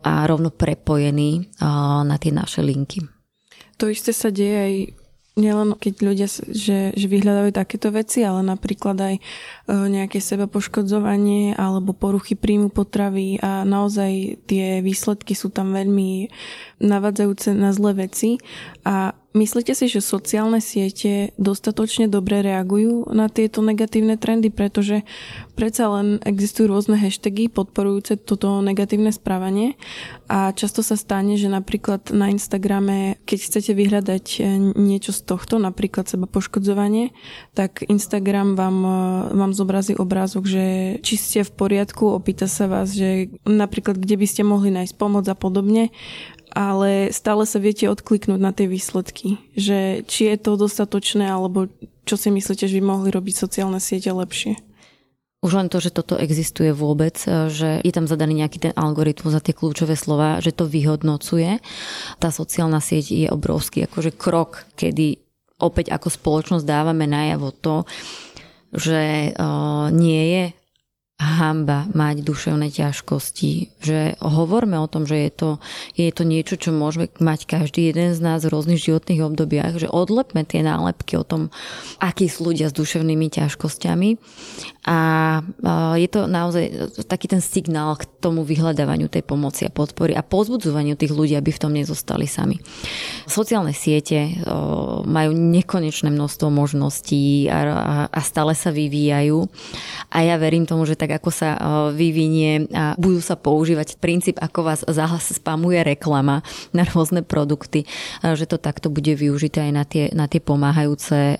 a 0.02 0.24
rovno 0.24 0.48
prepojení 0.48 1.52
na 2.08 2.16
tie 2.16 2.32
naše 2.32 2.64
linky. 2.64 3.04
To 3.76 3.92
isté 3.92 4.16
sa 4.16 4.32
deje 4.32 4.56
aj 4.56 4.74
nielen 5.38 5.78
keď 5.78 5.94
ľudia 6.02 6.28
že, 6.28 6.92
že 6.92 7.06
vyhľadávajú 7.06 7.54
takéto 7.54 7.88
veci, 7.94 8.26
ale 8.26 8.42
napríklad 8.42 8.98
aj 8.98 9.14
nejaké 9.70 10.18
seba 10.18 10.50
poškodzovanie 10.50 11.54
alebo 11.54 11.94
poruchy 11.94 12.34
príjmu 12.34 12.68
potravy 12.74 13.38
a 13.38 13.62
naozaj 13.62 14.42
tie 14.50 14.82
výsledky 14.82 15.38
sú 15.38 15.54
tam 15.54 15.72
veľmi 15.72 16.28
navadzajúce 16.82 17.54
na 17.54 17.70
zlé 17.70 18.06
veci. 18.10 18.42
A 18.82 19.14
Myslíte 19.36 19.76
si, 19.76 19.92
že 19.92 20.00
sociálne 20.00 20.56
siete 20.56 21.36
dostatočne 21.36 22.08
dobre 22.08 22.40
reagujú 22.40 23.12
na 23.12 23.28
tieto 23.28 23.60
negatívne 23.60 24.16
trendy, 24.16 24.48
pretože 24.48 25.04
predsa 25.52 25.92
len 25.92 26.16
existujú 26.24 26.72
rôzne 26.72 26.96
hashtagy 26.96 27.52
podporujúce 27.52 28.16
toto 28.16 28.64
negatívne 28.64 29.12
správanie. 29.12 29.76
A 30.32 30.56
často 30.56 30.80
sa 30.80 30.96
stane, 30.96 31.36
že 31.36 31.52
napríklad 31.52 32.08
na 32.08 32.32
Instagrame, 32.32 33.20
keď 33.28 33.38
chcete 33.52 33.72
vyhľadať 33.76 34.24
eh, 34.40 34.44
niečo 34.72 35.12
z 35.12 35.20
tohto, 35.28 35.60
napríklad 35.60 36.08
seba 36.08 36.24
poškodzovanie, 36.24 37.12
tak 37.52 37.84
Instagram 37.84 38.56
vám, 38.56 38.78
eh, 38.80 38.92
vám 39.36 39.52
zobrazí 39.52 39.92
obrázok, 39.92 40.48
že 40.48 40.64
či 41.04 41.20
ste 41.20 41.44
v 41.44 41.52
poriadku, 41.52 42.16
opýta 42.16 42.48
sa 42.48 42.64
vás, 42.64 42.96
že 42.96 43.28
napríklad 43.44 44.00
kde 44.00 44.16
by 44.16 44.24
ste 44.24 44.40
mohli 44.40 44.72
nájsť 44.72 44.96
pomoc 44.96 45.28
a 45.28 45.36
podobne 45.36 45.92
ale 46.54 47.12
stále 47.12 47.44
sa 47.44 47.58
viete 47.60 47.88
odkliknúť 47.88 48.40
na 48.40 48.52
tie 48.52 48.68
výsledky, 48.68 49.40
že 49.52 50.04
či 50.08 50.32
je 50.32 50.36
to 50.40 50.60
dostatočné, 50.60 51.28
alebo 51.28 51.68
čo 52.08 52.16
si 52.16 52.32
myslíte, 52.32 52.64
že 52.68 52.78
by 52.80 52.84
mohli 52.84 53.08
robiť 53.12 53.34
sociálne 53.36 53.80
siete 53.80 54.08
lepšie. 54.08 54.56
Už 55.38 55.54
len 55.54 55.70
to, 55.70 55.78
že 55.78 55.94
toto 55.94 56.18
existuje 56.18 56.74
vôbec, 56.74 57.14
že 57.46 57.78
je 57.78 57.92
tam 57.94 58.10
zadaný 58.10 58.42
nejaký 58.42 58.58
ten 58.58 58.74
algoritmus 58.74 59.30
za 59.30 59.38
tie 59.38 59.54
kľúčové 59.54 59.94
slova, 59.94 60.42
že 60.42 60.50
to 60.50 60.66
vyhodnocuje. 60.66 61.62
Tá 62.18 62.34
sociálna 62.34 62.82
sieť 62.82 63.14
je 63.14 63.28
obrovský 63.30 63.86
akože 63.86 64.18
krok, 64.18 64.66
kedy 64.74 65.22
opäť 65.62 65.94
ako 65.94 66.10
spoločnosť 66.10 66.66
dávame 66.66 67.06
najavo 67.06 67.54
to, 67.54 67.86
že 68.74 69.30
uh, 69.30 69.94
nie 69.94 70.22
je 70.26 70.44
hamba 71.18 71.90
mať 71.98 72.22
duševné 72.22 72.70
ťažkosti. 72.70 73.82
Že 73.82 74.22
hovorme 74.22 74.78
o 74.78 74.86
tom, 74.86 75.02
že 75.02 75.26
je 75.26 75.30
to, 75.34 75.50
je 75.98 76.10
to 76.14 76.22
niečo, 76.22 76.54
čo 76.54 76.70
môžeme 76.70 77.10
mať 77.18 77.50
každý 77.50 77.90
jeden 77.90 78.14
z 78.14 78.22
nás 78.22 78.46
v 78.46 78.54
rôznych 78.54 78.78
životných 78.78 79.26
obdobiach, 79.26 79.82
že 79.82 79.90
odlepme 79.90 80.46
tie 80.46 80.62
nálepky 80.62 81.18
o 81.18 81.26
tom, 81.26 81.50
akí 81.98 82.30
sú 82.30 82.54
ľudia 82.54 82.70
s 82.70 82.78
duševnými 82.78 83.34
ťažkosťami 83.34 84.08
a 84.88 84.98
je 86.00 86.08
to 86.08 86.24
naozaj 86.24 86.96
taký 87.04 87.28
ten 87.28 87.44
signál 87.44 88.00
k 88.00 88.08
tomu 88.24 88.40
vyhľadávaniu 88.40 89.12
tej 89.12 89.20
pomoci 89.20 89.68
a 89.68 89.74
podpory 89.74 90.16
a 90.16 90.24
pozbudzovaniu 90.24 90.96
tých 90.96 91.12
ľudí, 91.12 91.36
aby 91.36 91.52
v 91.52 91.60
tom 91.60 91.76
nezostali 91.76 92.24
sami. 92.24 92.56
Sociálne 93.28 93.76
siete 93.76 94.32
majú 95.04 95.36
nekonečné 95.36 96.08
množstvo 96.08 96.48
možností 96.48 97.52
a, 97.52 98.08
stále 98.24 98.56
sa 98.56 98.72
vyvíjajú 98.72 99.44
a 100.08 100.18
ja 100.24 100.40
verím 100.40 100.64
tomu, 100.64 100.88
že 100.88 100.96
tak 100.96 101.20
ako 101.20 101.28
sa 101.28 101.50
vyvinie 101.92 102.72
a 102.72 102.96
budú 102.96 103.20
sa 103.20 103.36
používať 103.36 104.00
princíp, 104.00 104.40
ako 104.40 104.72
vás 104.72 104.80
spamuje 105.20 105.84
reklama 105.84 106.40
na 106.72 106.88
rôzne 106.88 107.20
produkty, 107.20 107.84
že 108.24 108.48
to 108.48 108.56
takto 108.56 108.88
bude 108.88 109.12
využité 109.12 109.68
aj 109.68 109.72
na 109.76 109.84
tie, 109.84 110.08
na 110.16 110.24
tie 110.24 110.40
pomáhajúce 110.40 111.36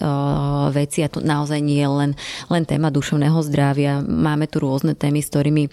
veci 0.76 1.00
a 1.00 1.08
to 1.08 1.24
naozaj 1.24 1.64
nie 1.64 1.80
je 1.80 1.88
len, 1.88 2.10
len 2.52 2.68
téma 2.68 2.92
duševného 2.92 3.37
zdravia. 3.42 4.00
Máme 4.02 4.46
tu 4.46 4.62
rôzne 4.62 4.94
témy, 4.94 5.22
s 5.24 5.30
ktorými, 5.32 5.64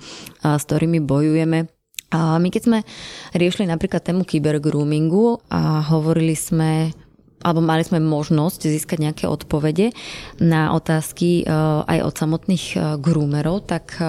s 0.43 0.63
ktorými 0.65 0.99
bojujeme. 1.03 1.67
A 2.13 2.37
my 2.37 2.47
keď 2.53 2.61
sme 2.63 2.79
riešili 3.35 3.67
napríklad 3.67 4.05
tému 4.05 4.23
kybergroomingu 4.23 5.41
a 5.51 5.83
hovorili 5.89 6.37
sme 6.37 6.93
alebo 7.45 7.61
mali 7.61 7.85
sme 7.85 8.01
možnosť 8.01 8.65
získať 8.65 8.97
nejaké 9.05 9.25
odpovede 9.29 9.93
na 10.41 10.73
otázky 10.73 11.45
aj 11.85 11.99
od 12.01 12.13
samotných 12.17 12.97
groomerov, 12.97 13.69
tak 13.69 14.01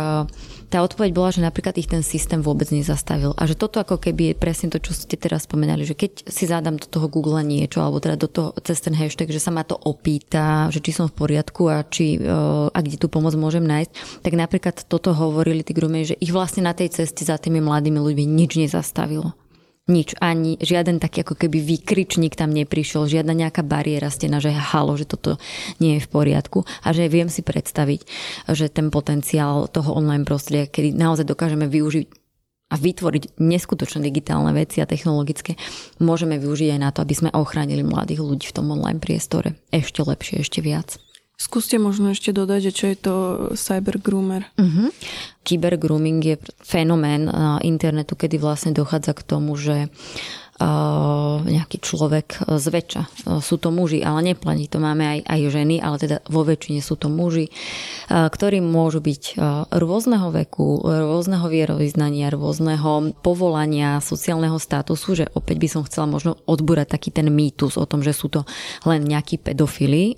tá 0.77 0.85
odpoveď 0.85 1.11
bola, 1.17 1.33
že 1.33 1.41
napríklad 1.41 1.81
ich 1.81 1.89
ten 1.89 2.05
systém 2.05 2.45
vôbec 2.45 2.69
nezastavil. 2.69 3.33
A 3.41 3.49
že 3.49 3.57
toto 3.57 3.81
ako 3.81 3.97
keby 3.97 4.33
je 4.33 4.35
presne 4.37 4.69
to, 4.69 4.77
čo 4.77 4.93
ste 4.93 5.17
teraz 5.17 5.49
spomenali, 5.49 5.89
že 5.89 5.97
keď 5.97 6.29
si 6.29 6.45
zadám 6.45 6.77
do 6.77 6.85
toho 6.85 7.09
Google 7.09 7.41
niečo, 7.41 7.81
alebo 7.81 7.97
teda 7.97 8.21
do 8.21 8.29
toho 8.29 8.53
cez 8.61 8.85
ten 8.85 8.93
hashtag, 8.93 9.33
že 9.33 9.41
sa 9.41 9.49
ma 9.49 9.65
to 9.65 9.73
opýta, 9.73 10.69
že 10.69 10.85
či 10.85 10.93
som 10.93 11.09
v 11.09 11.17
poriadku 11.17 11.73
a, 11.73 11.81
či, 11.89 12.21
a 12.21 12.77
kde 12.77 13.01
tú 13.01 13.09
pomoc 13.09 13.33
môžem 13.41 13.65
nájsť, 13.65 14.21
tak 14.21 14.37
napríklad 14.37 14.77
toto 14.85 15.17
hovorili 15.17 15.65
tí 15.65 15.73
groomeri, 15.73 16.13
že 16.13 16.21
ich 16.21 16.29
vlastne 16.29 16.69
na 16.69 16.77
tej 16.77 16.93
ceste 16.93 17.25
za 17.25 17.41
tými 17.41 17.65
mladými 17.65 17.97
ľuďmi 17.97 18.29
nič 18.29 18.61
nezastavilo 18.61 19.33
nič, 19.87 20.19
ani 20.19 20.59
žiaden 20.59 20.99
taký 20.99 21.23
ako 21.23 21.39
keby 21.39 21.63
výkričník 21.63 22.35
tam 22.35 22.51
neprišiel, 22.51 23.07
žiadna 23.07 23.47
nejaká 23.47 23.63
bariéra 23.63 24.11
stená, 24.11 24.43
že 24.43 24.51
halo, 24.51 24.99
že 24.99 25.07
toto 25.07 25.39
nie 25.79 25.99
je 25.99 26.05
v 26.05 26.11
poriadku 26.11 26.67
a 26.83 26.89
že 26.91 27.07
viem 27.07 27.31
si 27.31 27.47
predstaviť, 27.47 28.01
že 28.51 28.67
ten 28.67 28.91
potenciál 28.91 29.71
toho 29.71 29.95
online 29.95 30.27
prostredia, 30.27 30.67
kedy 30.67 30.99
naozaj 30.99 31.27
dokážeme 31.27 31.71
využiť 31.71 32.07
a 32.67 32.75
vytvoriť 32.75 33.39
neskutočné 33.39 34.03
digitálne 34.03 34.51
veci 34.51 34.83
a 34.83 34.91
technologické, 34.91 35.55
môžeme 36.03 36.35
využiť 36.35 36.75
aj 36.75 36.81
na 36.83 36.91
to, 36.91 37.07
aby 37.07 37.15
sme 37.15 37.31
ochránili 37.31 37.87
mladých 37.87 38.27
ľudí 38.27 38.51
v 38.51 38.57
tom 38.59 38.75
online 38.75 38.99
priestore. 38.99 39.55
Ešte 39.71 40.03
lepšie, 40.03 40.43
ešte 40.43 40.59
viac. 40.67 40.99
Skúste 41.37 41.77
možno 41.77 42.17
ešte 42.17 42.33
dodať, 42.33 42.61
že 42.69 42.73
čo 42.73 42.85
je 42.89 42.97
to 42.97 43.15
cyber 43.61 44.01
groomer. 44.01 44.49
Uh-huh. 44.57 44.89
Cyber 45.45 45.77
grooming 45.77 46.25
je 46.25 46.37
fenomén 46.65 47.29
internetu, 47.61 48.17
kedy 48.17 48.41
vlastne 48.41 48.73
dochádza 48.73 49.13
k 49.13 49.23
tomu, 49.23 49.53
že 49.61 49.93
nejaký 50.57 51.79
človek 51.85 52.49
zväčša. 52.49 53.29
Sú 53.45 53.61
to 53.61 53.69
muži, 53.69 54.01
ale 54.01 54.33
neplatí. 54.33 54.73
To 54.73 54.81
máme 54.81 55.05
aj, 55.05 55.19
aj 55.29 55.41
ženy, 55.53 55.77
ale 55.85 55.97
teda 56.01 56.25
vo 56.33 56.49
väčšine 56.49 56.81
sú 56.81 56.97
to 56.97 57.13
muži, 57.13 57.53
ktorí 58.09 58.65
môžu 58.65 59.05
byť 59.05 59.37
rôzneho 59.77 60.33
veku, 60.33 60.81
rôzneho 60.81 61.45
vierovýznania, 61.45 62.33
rôzneho 62.33 63.13
povolania, 63.21 64.01
sociálneho 64.01 64.57
statusu, 64.57 65.13
že 65.13 65.25
opäť 65.37 65.57
by 65.61 65.69
som 65.69 65.83
chcela 65.85 66.09
možno 66.09 66.41
odbúrať 66.49 66.97
taký 66.97 67.13
ten 67.13 67.29
mýtus 67.29 67.77
o 67.77 67.85
tom, 67.85 68.01
že 68.01 68.17
sú 68.17 68.33
to 68.33 68.49
len 68.89 69.05
nejakí 69.05 69.37
pedofily, 69.37 70.17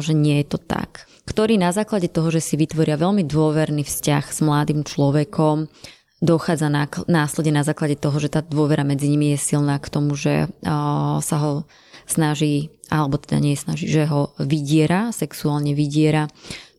že 0.00 0.12
nie 0.16 0.40
je 0.40 0.46
to 0.48 0.58
tak 0.60 1.04
ktorí 1.24 1.56
na 1.56 1.72
základe 1.72 2.12
toho, 2.12 2.28
že 2.28 2.44
si 2.44 2.54
vytvoria 2.60 3.00
veľmi 3.00 3.24
dôverný 3.24 3.80
vzťah 3.80 4.24
s 4.28 4.44
mladým 4.44 4.84
človekom, 4.84 5.72
dochádza 6.22 6.70
následne 7.10 7.58
na 7.58 7.64
základe 7.66 7.98
toho, 7.98 8.16
že 8.22 8.30
tá 8.30 8.40
dôvera 8.44 8.86
medzi 8.86 9.10
nimi 9.10 9.34
je 9.34 9.54
silná 9.54 9.80
k 9.82 9.90
tomu, 9.90 10.14
že 10.14 10.46
sa 11.20 11.36
ho 11.42 11.66
snaží, 12.04 12.70
alebo 12.92 13.16
teda 13.16 13.40
nie 13.40 13.56
snaží, 13.56 13.88
že 13.88 14.04
ho 14.06 14.36
vydiera, 14.36 15.10
sexuálne 15.10 15.72
vydiera 15.72 16.28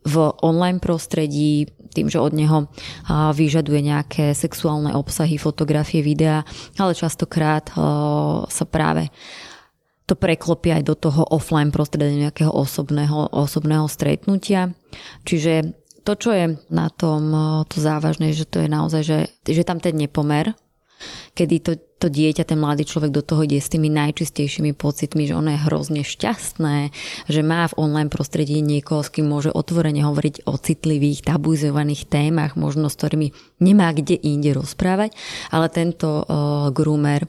v 0.06 0.30
online 0.46 0.78
prostredí, 0.78 1.66
tým, 1.96 2.12
že 2.12 2.22
od 2.22 2.36
neho 2.36 2.70
vyžaduje 3.10 3.80
nejaké 3.82 4.38
sexuálne 4.38 4.94
obsahy, 4.94 5.40
fotografie, 5.42 6.06
videá, 6.06 6.46
ale 6.78 6.94
častokrát 6.94 7.72
sa 8.46 8.66
práve 8.70 9.10
to 10.06 10.14
preklopí 10.14 10.70
aj 10.70 10.86
do 10.86 10.94
toho 10.94 11.26
offline 11.34 11.74
prostredia 11.74 12.30
nejakého 12.30 12.54
osobného, 12.54 13.34
osobného 13.34 13.90
stretnutia. 13.90 14.78
Čiže 15.26 15.74
to, 16.06 16.14
čo 16.14 16.30
je 16.32 16.46
na 16.70 16.88
tom 16.94 17.34
to 17.66 17.82
závažné, 17.82 18.32
že 18.38 18.46
to 18.46 18.62
je 18.62 18.70
naozaj, 18.70 19.02
že, 19.02 19.20
že 19.42 19.66
tam 19.66 19.82
ten 19.82 19.98
nepomer, 19.98 20.54
kedy 21.36 21.56
to, 21.60 21.72
to 22.00 22.08
dieťa, 22.08 22.48
ten 22.48 22.62
mladý 22.62 22.88
človek 22.88 23.12
do 23.12 23.26
toho 23.26 23.44
ide 23.44 23.60
s 23.60 23.74
tými 23.74 23.92
najčistejšími 23.92 24.78
pocitmi, 24.78 25.28
že 25.28 25.36
ono 25.36 25.52
je 25.52 25.66
hrozne 25.68 26.02
šťastné, 26.06 26.78
že 27.28 27.42
má 27.42 27.68
v 27.68 27.78
online 27.82 28.14
prostredí 28.14 28.62
niekoho, 28.64 29.04
s 29.04 29.12
kým 29.12 29.28
môže 29.28 29.52
otvorene 29.52 30.06
hovoriť 30.06 30.48
o 30.48 30.56
citlivých, 30.56 31.26
tabuizovaných 31.26 32.08
témach, 32.08 32.56
možno 32.56 32.88
s 32.88 32.96
ktorými 32.96 33.36
nemá 33.60 33.92
kde 33.92 34.16
inde 34.16 34.56
rozprávať, 34.56 35.12
ale 35.52 35.68
tento 35.74 36.24
uh, 36.24 36.70
groomer 36.72 37.28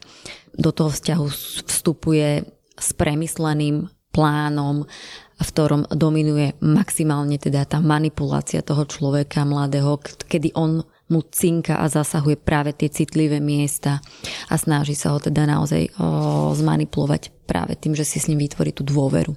do 0.56 0.70
toho 0.70 0.92
vzťahu 0.92 1.26
vstupuje 1.66 2.44
s 2.76 2.88
premysleným 2.92 3.88
plánom, 4.12 4.88
v 5.36 5.48
ktorom 5.52 5.84
dominuje 5.92 6.56
maximálne 6.64 7.36
teda 7.36 7.68
tá 7.68 7.78
manipulácia 7.84 8.64
toho 8.64 8.88
človeka 8.88 9.44
mladého, 9.44 10.00
kedy 10.24 10.56
on 10.56 10.80
mu 11.06 11.20
cinka 11.22 11.78
a 11.78 11.86
zasahuje 11.86 12.34
práve 12.40 12.74
tie 12.74 12.90
citlivé 12.90 13.38
miesta 13.38 14.02
a 14.50 14.54
snaží 14.58 14.98
sa 14.98 15.14
ho 15.14 15.22
teda 15.22 15.46
naozaj 15.46 15.92
o, 16.02 16.50
zmanipulovať 16.56 17.46
práve 17.46 17.78
tým, 17.78 17.94
že 17.94 18.02
si 18.02 18.18
s 18.18 18.26
ním 18.26 18.42
vytvorí 18.42 18.74
tú 18.74 18.82
dôveru. 18.82 19.36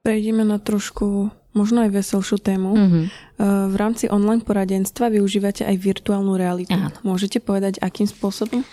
Prejdeme 0.00 0.48
na 0.48 0.56
trošku 0.56 1.28
možno 1.52 1.84
aj 1.84 1.90
veselšiu 1.92 2.40
tému. 2.40 2.72
Mm-hmm. 2.72 3.04
V 3.68 3.74
rámci 3.76 4.08
online 4.08 4.40
poradenstva 4.40 5.12
využívate 5.12 5.66
aj 5.66 5.76
virtuálnu 5.76 6.38
realitu. 6.40 6.72
Áno. 6.72 6.94
Môžete 7.04 7.36
povedať, 7.42 7.82
akým 7.84 8.08
spôsobom? 8.08 8.64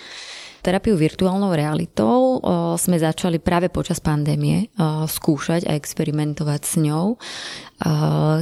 Terapiu 0.68 1.00
virtuálnou 1.00 1.56
realitou 1.56 2.44
sme 2.76 3.00
začali 3.00 3.40
práve 3.40 3.72
počas 3.72 4.04
pandémie 4.04 4.68
skúšať 5.08 5.64
a 5.64 5.80
experimentovať 5.80 6.62
s 6.68 6.76
ňou. 6.84 7.16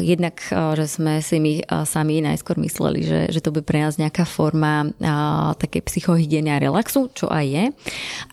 Jednak, 0.02 0.42
že 0.50 0.90
sme 0.90 1.22
si 1.22 1.38
my 1.38 1.86
sami 1.86 2.26
najskôr 2.26 2.58
mysleli, 2.66 3.06
že, 3.06 3.20
že 3.30 3.46
to 3.46 3.54
by 3.54 3.62
pre 3.62 3.78
nás 3.78 4.02
nejaká 4.02 4.26
forma 4.26 4.90
také 5.62 5.86
psychohygieny 5.86 6.50
a 6.50 6.58
relaxu, 6.58 7.14
čo 7.14 7.30
aj 7.30 7.46
je. 7.46 7.66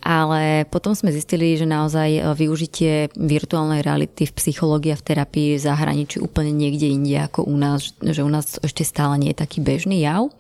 Ale 0.01 0.65
potom 0.73 0.97
sme 0.97 1.13
zistili, 1.13 1.61
že 1.61 1.69
naozaj 1.69 2.33
využitie 2.33 3.13
virtuálnej 3.13 3.85
reality 3.85 4.25
v 4.25 4.37
psychológii 4.41 4.97
a 4.97 5.01
v 5.01 5.05
terapii 5.05 5.61
v 5.61 5.65
zahraničí 5.69 6.17
úplne 6.17 6.57
niekde 6.57 6.89
inde 6.89 7.29
ako 7.29 7.45
u 7.45 7.61
nás, 7.61 7.93
že 8.01 8.25
u 8.25 8.31
nás 8.33 8.57
ešte 8.65 8.89
stále 8.89 9.21
nie 9.21 9.37
je 9.37 9.43
taký 9.45 9.61
bežný 9.61 10.01
jav. 10.01 10.33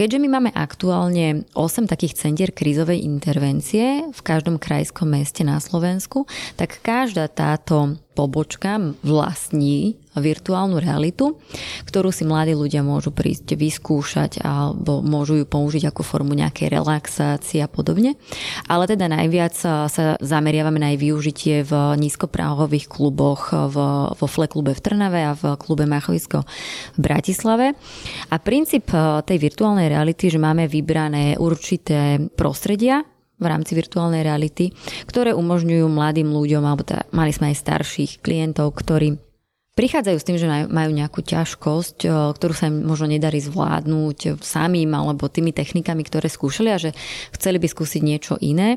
Keďže 0.00 0.16
my 0.16 0.28
máme 0.32 0.50
aktuálne 0.56 1.44
8 1.52 1.84
takých 1.84 2.16
centier 2.16 2.56
krízovej 2.56 3.04
intervencie 3.04 4.08
v 4.08 4.20
každom 4.24 4.56
krajskom 4.56 5.12
meste 5.12 5.44
na 5.44 5.60
Slovensku, 5.60 6.24
tak 6.56 6.80
každá 6.80 7.28
táto 7.28 8.00
pobočka 8.20 8.76
vlastní 9.00 9.96
virtuálnu 10.12 10.82
realitu, 10.82 11.38
ktorú 11.86 12.10
si 12.12 12.26
mladí 12.28 12.52
ľudia 12.52 12.84
môžu 12.84 13.14
prísť 13.14 13.56
vyskúšať 13.56 14.42
alebo 14.42 15.00
môžu 15.00 15.40
ju 15.40 15.46
použiť 15.46 15.88
ako 15.88 16.02
formu 16.02 16.34
nejakej 16.36 16.68
relaxácie 16.68 17.62
a 17.64 17.70
podobne. 17.70 18.18
Ale 18.66 18.90
teda 18.90 19.06
najviac 19.08 19.54
sa 19.56 20.18
zameriavame 20.20 20.82
na 20.82 20.92
jej 20.92 21.00
využitie 21.00 21.56
v 21.64 21.72
nízkopráhových 21.96 22.90
kluboch 22.90 23.54
v, 23.54 23.76
vo 24.12 24.26
FLE 24.26 24.50
klube 24.50 24.76
v 24.76 24.82
Trnave 24.82 25.20
a 25.24 25.32
v 25.38 25.56
klube 25.56 25.86
Machovisko 25.88 26.42
v 26.96 26.98
Bratislave. 26.98 27.72
A 28.28 28.36
princíp 28.42 28.90
tej 29.24 29.38
virtuálnej 29.38 29.88
reality, 29.88 30.28
že 30.28 30.42
máme 30.42 30.66
vybrané 30.66 31.38
určité 31.38 32.18
prostredia, 32.34 33.06
v 33.40 33.46
rámci 33.48 33.72
virtuálnej 33.72 34.20
reality, 34.20 34.70
ktoré 35.08 35.32
umožňujú 35.32 35.88
mladým 35.88 36.28
ľuďom, 36.28 36.62
alebo 36.62 36.84
teda 36.84 37.08
mali 37.16 37.32
sme 37.32 37.50
aj 37.50 37.64
starších 37.64 38.12
klientov, 38.20 38.76
ktorí 38.76 39.16
prichádzajú 39.74 40.18
s 40.20 40.26
tým, 40.28 40.36
že 40.36 40.46
majú 40.68 40.90
nejakú 40.92 41.24
ťažkosť, 41.24 42.04
ktorú 42.36 42.52
sa 42.52 42.68
im 42.68 42.84
možno 42.84 43.08
nedarí 43.08 43.40
zvládnuť 43.40 44.44
samým 44.44 44.92
alebo 44.92 45.32
tými 45.32 45.56
technikami, 45.56 46.04
ktoré 46.04 46.28
skúšali 46.28 46.68
a 46.68 46.76
že 46.76 46.92
chceli 47.32 47.56
by 47.56 47.64
skúsiť 47.64 48.02
niečo 48.04 48.36
iné 48.44 48.76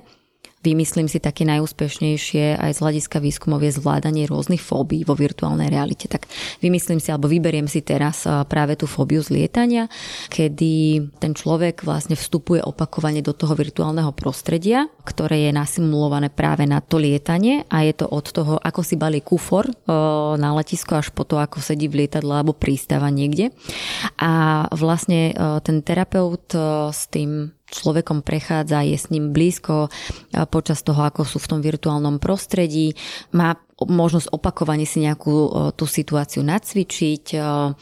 vymyslím 0.64 1.12
si 1.12 1.20
také 1.20 1.44
najúspešnejšie 1.44 2.56
aj 2.56 2.72
z 2.72 2.80
hľadiska 2.80 3.20
výskumov 3.20 3.68
je 3.68 3.76
zvládanie 3.76 4.24
rôznych 4.32 4.64
fóbií 4.64 5.04
vo 5.04 5.12
virtuálnej 5.12 5.68
realite. 5.68 6.08
Tak 6.08 6.32
vymyslím 6.64 7.04
si 7.04 7.12
alebo 7.12 7.28
vyberiem 7.28 7.68
si 7.68 7.84
teraz 7.84 8.24
práve 8.48 8.80
tú 8.80 8.88
fóbiu 8.88 9.20
z 9.20 9.36
lietania, 9.36 9.92
kedy 10.32 11.04
ten 11.20 11.36
človek 11.36 11.84
vlastne 11.84 12.16
vstupuje 12.16 12.64
opakovane 12.64 13.20
do 13.20 13.36
toho 13.36 13.60
virtuálneho 13.60 14.16
prostredia, 14.16 14.88
ktoré 15.04 15.52
je 15.52 15.52
nasimulované 15.52 16.32
práve 16.32 16.64
na 16.64 16.80
to 16.80 16.96
lietanie 16.96 17.68
a 17.68 17.84
je 17.84 18.00
to 18.00 18.08
od 18.08 18.26
toho, 18.32 18.56
ako 18.56 18.88
si 18.88 18.96
balí 18.96 19.20
kufor 19.20 19.68
na 20.40 20.50
letisko 20.56 20.96
až 20.96 21.12
po 21.12 21.28
to, 21.28 21.44
ako 21.44 21.60
sedí 21.60 21.92
v 21.92 22.08
lietadle 22.08 22.40
alebo 22.40 22.56
prístava 22.56 23.12
niekde. 23.12 23.52
A 24.16 24.64
vlastne 24.72 25.36
ten 25.68 25.84
terapeut 25.84 26.56
s 26.88 27.12
tým 27.12 27.52
človekom 27.74 28.22
prechádza, 28.22 28.86
je 28.86 28.98
s 29.02 29.10
ním 29.10 29.34
blízko 29.34 29.90
počas 30.54 30.86
toho, 30.86 31.02
ako 31.02 31.26
sú 31.26 31.42
v 31.42 31.50
tom 31.50 31.60
virtuálnom 31.66 32.22
prostredí, 32.22 32.94
má 33.34 33.58
možnosť 33.84 34.30
opakovane 34.32 34.86
si 34.86 35.02
nejakú 35.02 35.74
tú 35.74 35.90
situáciu 35.90 36.46
nacvičiť, 36.46 37.36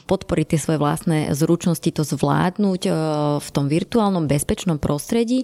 podporiť 0.07 0.45
tie 0.47 0.59
svoje 0.59 0.79
vlastné 0.79 1.35
zručnosti, 1.35 1.85
to 1.91 2.07
zvládnuť 2.07 2.81
v 3.43 3.49
tom 3.51 3.67
virtuálnom 3.67 4.25
bezpečnom 4.25 4.79
prostredí 4.79 5.43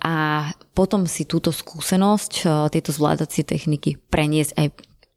a 0.00 0.48
potom 0.72 1.04
si 1.04 1.28
túto 1.28 1.52
skúsenosť, 1.52 2.32
tieto 2.72 2.90
zvládacie 2.90 3.44
techniky 3.44 4.00
preniesť 4.08 4.52
aj 4.56 4.68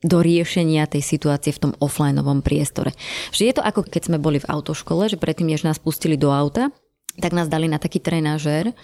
do 0.05 0.21
riešenia 0.21 0.85
tej 0.85 1.01
situácie 1.01 1.49
v 1.49 1.61
tom 1.65 1.73
offlineovom 1.81 2.45
priestore. 2.45 2.93
Že 3.33 3.43
je 3.49 3.53
to 3.57 3.65
ako 3.65 3.89
keď 3.89 4.01
sme 4.05 4.21
boli 4.21 4.37
v 4.37 4.45
autoškole, 4.45 5.09
že 5.09 5.17
predtým, 5.17 5.49
než 5.49 5.65
nás 5.65 5.81
pustili 5.81 6.13
do 6.13 6.29
auta, 6.29 6.69
tak 7.15 7.31
nás 7.31 7.47
dali 7.47 7.71
na 7.71 7.79
taký 7.79 8.03
trenažer, 8.03 8.75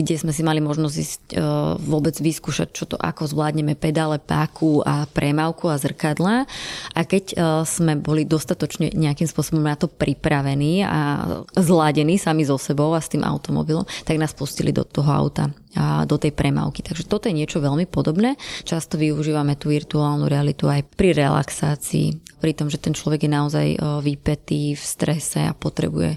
kde 0.00 0.14
sme 0.16 0.32
si 0.32 0.40
mali 0.40 0.64
možnosť 0.64 0.96
ísť, 0.96 1.22
e, 1.36 1.44
vôbec 1.84 2.16
vyskúšať, 2.16 2.72
čo 2.72 2.84
to, 2.88 2.96
ako 2.96 3.28
zvládneme 3.28 3.76
pedále, 3.76 4.16
páku 4.16 4.80
a 4.80 5.04
premávku 5.04 5.68
a 5.68 5.76
zrkadla. 5.76 6.48
A 6.96 7.00
keď 7.04 7.24
e, 7.32 7.34
sme 7.68 8.00
boli 8.00 8.24
dostatočne 8.24 8.88
nejakým 8.96 9.28
spôsobom 9.28 9.60
na 9.60 9.76
to 9.76 9.92
pripravení 9.92 10.80
a 10.80 11.28
zladení 11.60 12.16
sami 12.16 12.48
so 12.48 12.56
sebou 12.56 12.96
a 12.96 13.04
s 13.04 13.12
tým 13.12 13.20
automobilom, 13.20 13.84
tak 14.08 14.16
nás 14.16 14.32
pustili 14.32 14.72
do 14.72 14.88
toho 14.88 15.12
auta 15.12 15.52
a 15.74 16.06
do 16.06 16.16
tej 16.16 16.30
premávky. 16.32 16.86
Takže 16.86 17.04
toto 17.04 17.26
je 17.26 17.36
niečo 17.36 17.58
veľmi 17.58 17.84
podobné. 17.90 18.38
Často 18.62 18.94
využívame 18.94 19.58
tú 19.58 19.74
virtuálnu 19.74 20.30
realitu 20.30 20.70
aj 20.70 20.86
pri 20.94 21.12
relaxácii, 21.12 22.38
pri 22.38 22.52
tom, 22.54 22.70
že 22.70 22.78
ten 22.80 22.94
človek 22.94 23.26
je 23.26 23.30
naozaj 23.30 23.66
e, 23.74 23.78
vypetý 24.00 24.72
v 24.72 24.82
strese 24.82 25.44
a 25.44 25.52
potrebuje 25.52 26.16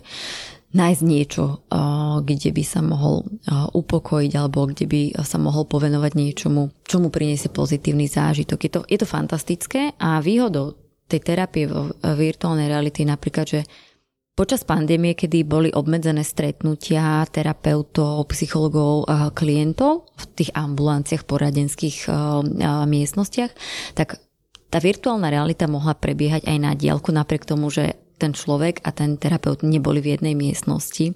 nájsť 0.77 1.01
niečo, 1.01 1.65
kde 2.21 2.49
by 2.53 2.63
sa 2.63 2.85
mohol 2.85 3.25
upokojiť 3.49 4.31
alebo 4.37 4.69
kde 4.69 4.85
by 4.85 5.01
sa 5.25 5.41
mohol 5.41 5.65
povenovať 5.65 6.13
niečomu, 6.13 6.69
čo 6.85 7.01
mu 7.01 7.09
priniesie 7.09 7.49
pozitívny 7.49 8.05
zážitok. 8.05 8.59
Je 8.61 8.71
to, 8.71 8.79
je 8.85 8.97
to 9.01 9.09
fantastické 9.09 9.97
a 9.97 10.21
výhodou 10.21 10.77
tej 11.09 11.25
terapie 11.25 11.65
v 11.65 11.97
virtuálnej 12.03 12.69
reality 12.69 13.01
napríklad, 13.03 13.47
že 13.49 13.61
Počas 14.37 14.61
pandémie, 14.61 15.17
kedy 15.17 15.49
boli 15.49 15.73
obmedzené 15.73 16.21
stretnutia 16.21 17.25
terapeutov, 17.25 18.29
psychologov, 18.29 19.09
klientov 19.33 20.13
v 20.13 20.23
tých 20.37 20.53
ambulanciách, 20.53 21.25
poradenských 21.25 22.05
miestnostiach, 22.85 23.49
tak 23.97 24.21
tá 24.69 24.77
virtuálna 24.77 25.33
realita 25.33 25.65
mohla 25.65 25.97
prebiehať 25.97 26.45
aj 26.45 26.57
na 26.61 26.77
diálku, 26.77 27.09
napriek 27.09 27.49
tomu, 27.49 27.73
že 27.73 27.97
ten 28.17 28.33
človek 28.33 28.81
a 28.81 28.89
ten 28.91 29.15
terapeut 29.15 29.61
neboli 29.61 30.01
v 30.01 30.17
jednej 30.17 30.33
miestnosti. 30.33 31.13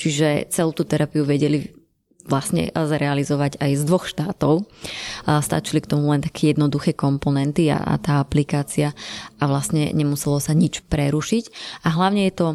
Čiže 0.00 0.48
celú 0.48 0.72
tú 0.72 0.88
terapiu 0.88 1.22
vedeli 1.28 1.76
vlastne 2.28 2.68
zrealizovať 2.72 3.56
aj 3.56 3.70
z 3.72 3.82
dvoch 3.88 4.04
štátov. 4.04 4.68
Stačili 5.24 5.80
k 5.80 5.90
tomu 5.96 6.12
len 6.12 6.20
také 6.20 6.52
jednoduché 6.52 6.92
komponenty 6.92 7.72
a, 7.72 7.80
a 7.80 7.96
tá 7.96 8.20
aplikácia 8.20 8.92
a 9.40 9.44
vlastne 9.48 9.88
nemuselo 9.96 10.36
sa 10.36 10.52
nič 10.52 10.84
prerušiť. 10.92 11.44
A 11.88 11.96
hlavne 11.96 12.28
je 12.28 12.34
to 12.36 12.48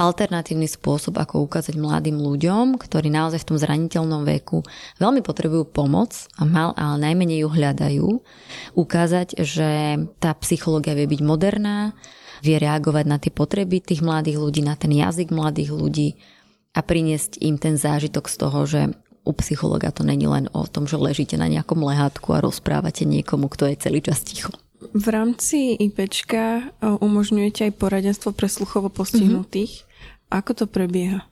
alternatívny 0.00 0.64
spôsob, 0.64 1.20
ako 1.20 1.44
ukázať 1.44 1.76
mladým 1.76 2.16
ľuďom, 2.16 2.80
ktorí 2.80 3.12
naozaj 3.12 3.44
v 3.44 3.48
tom 3.52 3.58
zraniteľnom 3.60 4.24
veku 4.24 4.64
veľmi 4.96 5.20
potrebujú 5.20 5.68
pomoc 5.68 6.16
a 6.40 6.48
mal, 6.48 6.72
ale 6.80 7.12
najmenej 7.12 7.44
ju 7.44 7.48
hľadajú, 7.52 8.08
ukázať, 8.72 9.44
že 9.44 10.00
tá 10.16 10.32
psychológia 10.40 10.96
vie 10.96 11.04
byť 11.04 11.20
moderná, 11.20 11.92
vie 12.42 12.58
reagovať 12.58 13.04
na 13.06 13.22
tie 13.22 13.30
potreby 13.30 13.78
tých 13.78 14.02
mladých 14.02 14.42
ľudí, 14.42 14.60
na 14.66 14.74
ten 14.74 14.90
jazyk 14.90 15.30
mladých 15.30 15.70
ľudí 15.70 16.08
a 16.74 16.82
priniesť 16.82 17.38
im 17.38 17.56
ten 17.56 17.78
zážitok 17.78 18.26
z 18.26 18.36
toho, 18.36 18.60
že 18.66 18.80
u 19.22 19.32
psychologa 19.38 19.94
to 19.94 20.02
není 20.02 20.26
len 20.26 20.50
o 20.50 20.66
tom, 20.66 20.90
že 20.90 20.98
ležíte 20.98 21.38
na 21.38 21.46
nejakom 21.46 21.78
lehátku 21.78 22.34
a 22.34 22.42
rozprávate 22.42 23.06
niekomu, 23.06 23.46
kto 23.46 23.70
je 23.70 23.76
celý 23.78 24.02
čas 24.02 24.26
ticho. 24.26 24.50
V 24.82 25.06
rámci 25.14 25.78
IPčka 25.78 26.74
umožňujete 26.82 27.70
aj 27.70 27.72
poradenstvo 27.78 28.34
pre 28.34 28.50
sluchovo 28.50 28.90
postihnutých. 28.90 29.86
Mm-hmm. 29.86 30.34
Ako 30.34 30.50
to 30.58 30.64
prebieha? 30.66 31.22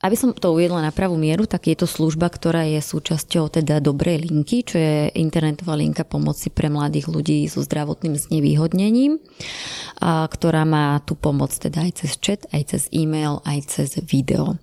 Aby 0.00 0.16
som 0.16 0.32
to 0.32 0.56
uviedla 0.56 0.80
na 0.80 0.92
pravú 0.96 1.20
mieru, 1.20 1.44
tak 1.44 1.68
je 1.68 1.76
to 1.76 1.84
služba, 1.84 2.32
ktorá 2.32 2.64
je 2.64 2.80
súčasťou 2.80 3.52
teda 3.52 3.84
dobrej 3.84 4.24
linky, 4.24 4.64
čo 4.64 4.80
je 4.80 5.12
internetová 5.12 5.76
linka 5.76 6.08
pomoci 6.08 6.48
pre 6.48 6.72
mladých 6.72 7.12
ľudí 7.12 7.44
so 7.44 7.60
zdravotným 7.60 8.16
znevýhodnením, 8.16 9.20
a 10.00 10.24
ktorá 10.24 10.64
má 10.64 11.04
tú 11.04 11.12
pomoc 11.20 11.52
teda 11.52 11.84
aj 11.84 11.92
cez 12.00 12.16
chat, 12.16 12.40
aj 12.48 12.62
cez 12.72 12.82
e-mail, 12.96 13.44
aj 13.44 13.58
cez 13.68 14.00
video. 14.00 14.56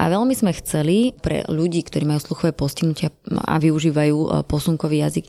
A 0.00 0.08
veľmi 0.08 0.32
sme 0.32 0.56
chceli 0.56 1.12
pre 1.12 1.44
ľudí, 1.44 1.84
ktorí 1.84 2.08
majú 2.08 2.24
sluchové 2.24 2.56
postihnutia 2.56 3.12
a 3.44 3.60
využívajú 3.60 4.16
e, 4.16 4.28
posunkový 4.48 5.04
jazyk, 5.04 5.28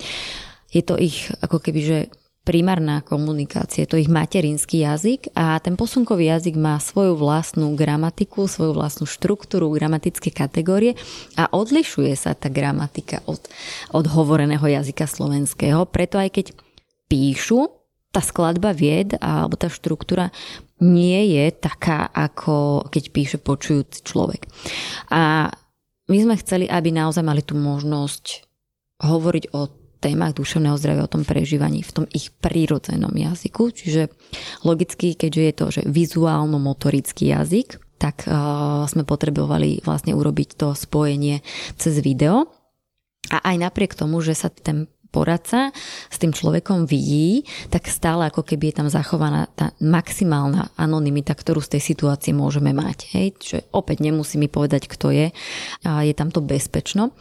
je 0.70 0.82
to 0.86 0.96
ich 0.96 1.34
ako 1.44 1.60
keby, 1.60 1.82
že 1.82 1.98
primárna 2.44 3.06
komunikácia, 3.06 3.86
to 3.86 4.00
ich 4.00 4.10
materinský 4.10 4.82
jazyk 4.82 5.30
a 5.38 5.60
ten 5.62 5.78
posunkový 5.78 6.34
jazyk 6.34 6.56
má 6.58 6.82
svoju 6.82 7.14
vlastnú 7.14 7.78
gramatiku, 7.78 8.50
svoju 8.50 8.74
vlastnú 8.74 9.06
štruktúru, 9.06 9.70
gramatické 9.76 10.34
kategórie 10.34 10.98
a 11.38 11.52
odlišuje 11.52 12.14
sa 12.18 12.34
tá 12.34 12.50
gramatika 12.50 13.22
od, 13.30 13.44
od 13.94 14.06
hovoreného 14.10 14.66
jazyka 14.66 15.06
slovenského. 15.06 15.86
Preto 15.86 16.18
aj 16.18 16.30
keď 16.34 16.46
píšu, 17.06 17.70
tá 18.10 18.26
skladba 18.26 18.74
vied 18.74 19.14
alebo 19.22 19.54
tá 19.54 19.70
štruktúra 19.70 20.34
nie 20.82 21.38
je 21.38 21.54
taká, 21.54 22.10
ako 22.10 22.88
keď 22.90 23.04
píše 23.14 23.38
počujúci 23.38 24.02
človek. 24.02 24.50
A 25.14 25.54
my 26.10 26.18
sme 26.18 26.36
chceli, 26.42 26.66
aby 26.66 26.90
naozaj 26.90 27.22
mali 27.22 27.46
tú 27.46 27.54
možnosť 27.54 28.50
hovoriť 29.06 29.54
o 29.54 29.79
témach 30.00 30.34
duševného 30.36 30.80
zdravia, 30.80 31.06
o 31.06 31.12
tom 31.12 31.28
prežívaní 31.28 31.84
v 31.84 31.92
tom 31.92 32.06
ich 32.10 32.32
prírodzenom 32.40 33.12
jazyku. 33.12 33.76
Čiže 33.76 34.10
logicky, 34.64 35.14
keďže 35.14 35.44
je 35.44 35.54
to 35.54 35.66
že 35.70 35.82
vizuálno-motorický 35.86 37.36
jazyk, 37.36 37.84
tak 38.00 38.24
uh, 38.26 38.88
sme 38.88 39.04
potrebovali 39.04 39.84
vlastne 39.84 40.16
urobiť 40.16 40.50
to 40.56 40.68
spojenie 40.72 41.44
cez 41.76 42.00
video. 42.00 42.48
A 43.30 43.44
aj 43.54 43.70
napriek 43.70 43.94
tomu, 43.94 44.24
že 44.24 44.34
sa 44.34 44.48
ten 44.48 44.88
poradca 45.10 45.74
s 46.10 46.18
tým 46.22 46.32
človekom 46.34 46.86
vidí, 46.86 47.44
tak 47.74 47.90
stále 47.90 48.30
ako 48.30 48.46
keby 48.46 48.70
je 48.70 48.76
tam 48.82 48.88
zachovaná 48.88 49.50
tá 49.58 49.74
maximálna 49.82 50.70
anonimita, 50.78 51.34
ktorú 51.34 51.60
z 51.66 51.78
tej 51.78 51.82
situácie 51.94 52.32
môžeme 52.32 52.72
mať. 52.72 53.10
Hej? 53.18 53.28
Čiže 53.42 53.60
opäť 53.74 54.06
nemusí 54.06 54.38
mi 54.38 54.46
povedať, 54.46 54.86
kto 54.86 55.10
je. 55.10 55.28
A 55.84 56.06
je 56.06 56.14
tam 56.14 56.30
to 56.30 56.46
bezpečno. 56.46 57.12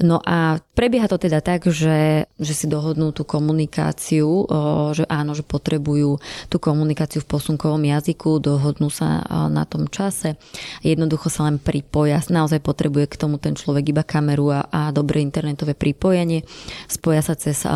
No 0.00 0.24
a 0.24 0.58
prebieha 0.72 1.04
to 1.06 1.20
teda 1.20 1.44
tak, 1.44 1.68
že, 1.68 2.28
že 2.40 2.54
si 2.56 2.64
dohodnú 2.64 3.12
tú 3.12 3.28
komunikáciu, 3.28 4.48
že 4.96 5.04
áno, 5.06 5.36
že 5.36 5.44
potrebujú 5.44 6.16
tú 6.48 6.56
komunikáciu 6.56 7.20
v 7.20 7.30
posunkovom 7.30 7.84
jazyku, 7.84 8.40
dohodnú 8.40 8.88
sa 8.88 9.20
na 9.52 9.68
tom 9.68 9.86
čase. 9.92 10.40
Jednoducho 10.80 11.28
sa 11.28 11.44
len 11.44 11.60
pripoja. 11.60 12.24
Naozaj 12.28 12.64
potrebuje 12.64 13.12
k 13.12 13.20
tomu 13.20 13.36
ten 13.36 13.52
človek 13.52 13.92
iba 13.92 14.02
kameru 14.06 14.52
a, 14.52 14.60
a 14.68 14.80
dobré 14.94 15.20
internetové 15.20 15.76
pripojenie. 15.76 16.44
Spoja 16.88 17.17
spoja 17.18 17.34
sa 17.34 17.34
cez 17.34 17.66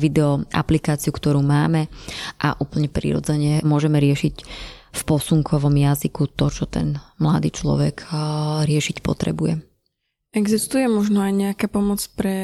video 0.00 0.40
aplikáciu, 0.56 1.12
ktorú 1.12 1.44
máme 1.44 1.92
a 2.40 2.56
úplne 2.56 2.88
prirodzene 2.88 3.60
môžeme 3.60 4.00
riešiť 4.00 4.34
v 4.96 5.02
posunkovom 5.04 5.76
jazyku 5.76 6.32
to, 6.32 6.48
čo 6.48 6.64
ten 6.64 6.96
mladý 7.20 7.52
človek 7.52 8.08
riešiť 8.64 9.04
potrebuje. 9.04 9.60
Existuje 10.32 10.88
možno 10.88 11.20
aj 11.28 11.32
nejaká 11.36 11.68
pomoc 11.68 12.00
pre 12.16 12.36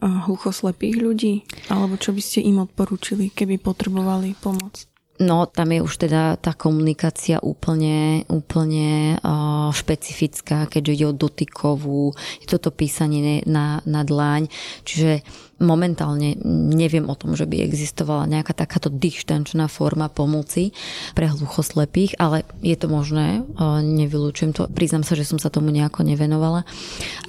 hluchoslepých 0.00 0.96
ľudí? 1.00 1.34
Alebo 1.72 1.96
čo 1.96 2.12
by 2.12 2.20
ste 2.20 2.44
im 2.44 2.60
odporúčili, 2.60 3.32
keby 3.32 3.56
potrebovali 3.56 4.36
pomoc? 4.36 4.84
No, 5.22 5.46
tam 5.46 5.70
je 5.70 5.78
už 5.78 6.10
teda 6.10 6.34
tá 6.42 6.58
komunikácia 6.58 7.38
úplne, 7.38 8.26
úplne 8.26 9.14
uh, 9.22 9.70
špecifická, 9.70 10.66
keďže 10.66 10.90
ide 10.90 11.06
o 11.06 11.14
dotykovú, 11.14 12.10
je 12.42 12.50
toto 12.50 12.74
písanie 12.74 13.38
na, 13.46 13.78
na 13.86 14.02
dlaň, 14.02 14.50
čiže 14.82 15.22
momentálne 15.62 16.34
neviem 16.74 17.06
o 17.06 17.14
tom, 17.14 17.38
že 17.38 17.46
by 17.46 17.62
existovala 17.62 18.26
nejaká 18.26 18.58
takáto 18.58 18.90
dištančná 18.90 19.70
forma 19.70 20.10
pomoci 20.10 20.74
pre 21.14 21.30
hluchoslepých, 21.30 22.18
ale 22.18 22.42
je 22.58 22.74
to 22.74 22.90
možné, 22.90 23.46
uh, 23.54 23.78
nevylučujem 23.86 24.50
to, 24.50 24.66
priznám 24.66 25.06
sa, 25.06 25.14
že 25.14 25.30
som 25.30 25.38
sa 25.38 25.46
tomu 25.46 25.70
nejako 25.70 26.02
nevenovala, 26.02 26.66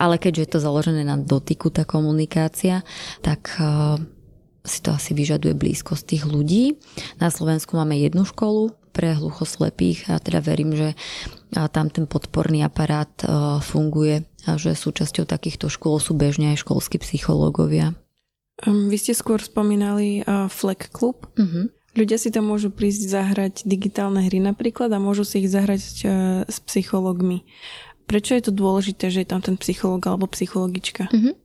ale 0.01 0.17
keďže 0.17 0.41
je 0.41 0.49
to 0.57 0.65
založené 0.65 1.05
na 1.05 1.21
dotyku 1.21 1.69
tá 1.69 1.85
komunikácia, 1.85 2.81
tak 3.21 3.61
uh, 3.61 4.01
si 4.65 4.81
to 4.81 4.91
asi 4.91 5.13
vyžaduje 5.13 5.53
blízkosť 5.53 6.03
tých 6.03 6.23
ľudí. 6.25 6.75
Na 7.21 7.29
Slovensku 7.29 7.77
máme 7.77 7.95
jednu 7.95 8.25
školu 8.25 8.73
pre 8.91 9.13
hluchoslepých 9.15 10.09
a 10.11 10.19
teda 10.19 10.41
verím, 10.41 10.73
že 10.73 10.97
tam 11.51 11.93
ten 11.93 12.09
podporný 12.09 12.65
aparát 12.65 13.11
funguje 13.61 14.25
a 14.49 14.57
že 14.57 14.73
súčasťou 14.73 15.29
takýchto 15.29 15.69
škôl 15.69 15.99
sú 15.99 16.17
bežne 16.17 16.51
aj 16.55 16.65
školskí 16.65 16.99
psychológovia. 17.03 17.93
Vy 18.63 18.95
ste 18.95 19.11
skôr 19.11 19.43
spomínali 19.43 20.23
Fleck 20.47 20.95
Club. 20.95 21.27
Uh-huh. 21.35 21.67
Ľudia 21.95 22.15
si 22.15 22.31
tam 22.31 22.47
môžu 22.51 22.71
prísť 22.71 23.07
zahrať 23.07 23.53
digitálne 23.67 24.23
hry 24.23 24.39
napríklad 24.39 24.91
a 24.95 24.99
môžu 24.99 25.27
si 25.27 25.43
ich 25.43 25.51
zahrať 25.51 25.81
s 26.47 26.57
psychológmi. 26.63 27.43
Prečo 28.07 28.31
je 28.37 28.47
to 28.47 28.53
dôležité, 28.55 29.11
že 29.11 29.23
je 29.23 29.27
tam 29.27 29.43
ten 29.43 29.59
psychológ 29.59 30.07
alebo 30.07 30.31
psychologička? 30.31 31.11
Uh-huh. 31.11 31.35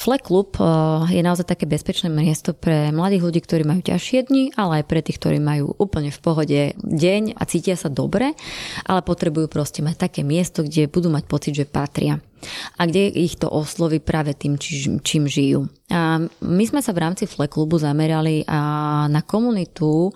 Fleck 0.00 0.24
Club 0.24 0.56
eh, 0.56 0.64
je 1.12 1.20
naozaj 1.20 1.44
také 1.44 1.68
bezpečné 1.68 2.08
miesto 2.08 2.56
pre 2.56 2.88
mladých 2.88 3.20
ľudí, 3.20 3.40
ktorí 3.44 3.68
majú 3.68 3.84
ťažšie 3.84 4.32
dni, 4.32 4.44
ale 4.56 4.80
aj 4.80 4.84
pre 4.88 5.04
tých, 5.04 5.20
ktorí 5.20 5.36
majú 5.36 5.76
úplne 5.76 6.08
v 6.08 6.20
pohode 6.24 6.60
deň 6.80 7.36
a 7.36 7.42
cítia 7.44 7.76
sa 7.76 7.92
dobre, 7.92 8.32
ale 8.88 9.00
potrebujú 9.04 9.52
proste 9.52 9.84
mať 9.84 10.08
také 10.08 10.20
miesto, 10.24 10.64
kde 10.64 10.88
budú 10.88 11.12
mať 11.12 11.24
pocit, 11.28 11.52
že 11.52 11.68
patria 11.68 12.16
a 12.80 12.88
kde 12.88 13.12
ich 13.12 13.36
to 13.36 13.52
osloví 13.52 14.00
práve 14.00 14.32
tým, 14.32 14.56
čím, 14.56 15.04
čím 15.04 15.28
žijú. 15.28 15.68
A 15.92 16.24
my 16.40 16.64
sme 16.64 16.80
sa 16.80 16.96
v 16.96 17.04
rámci 17.04 17.28
Fleck 17.28 17.52
Clubu 17.52 17.76
zamerali 17.76 18.48
na 19.12 19.20
komunitu 19.20 20.08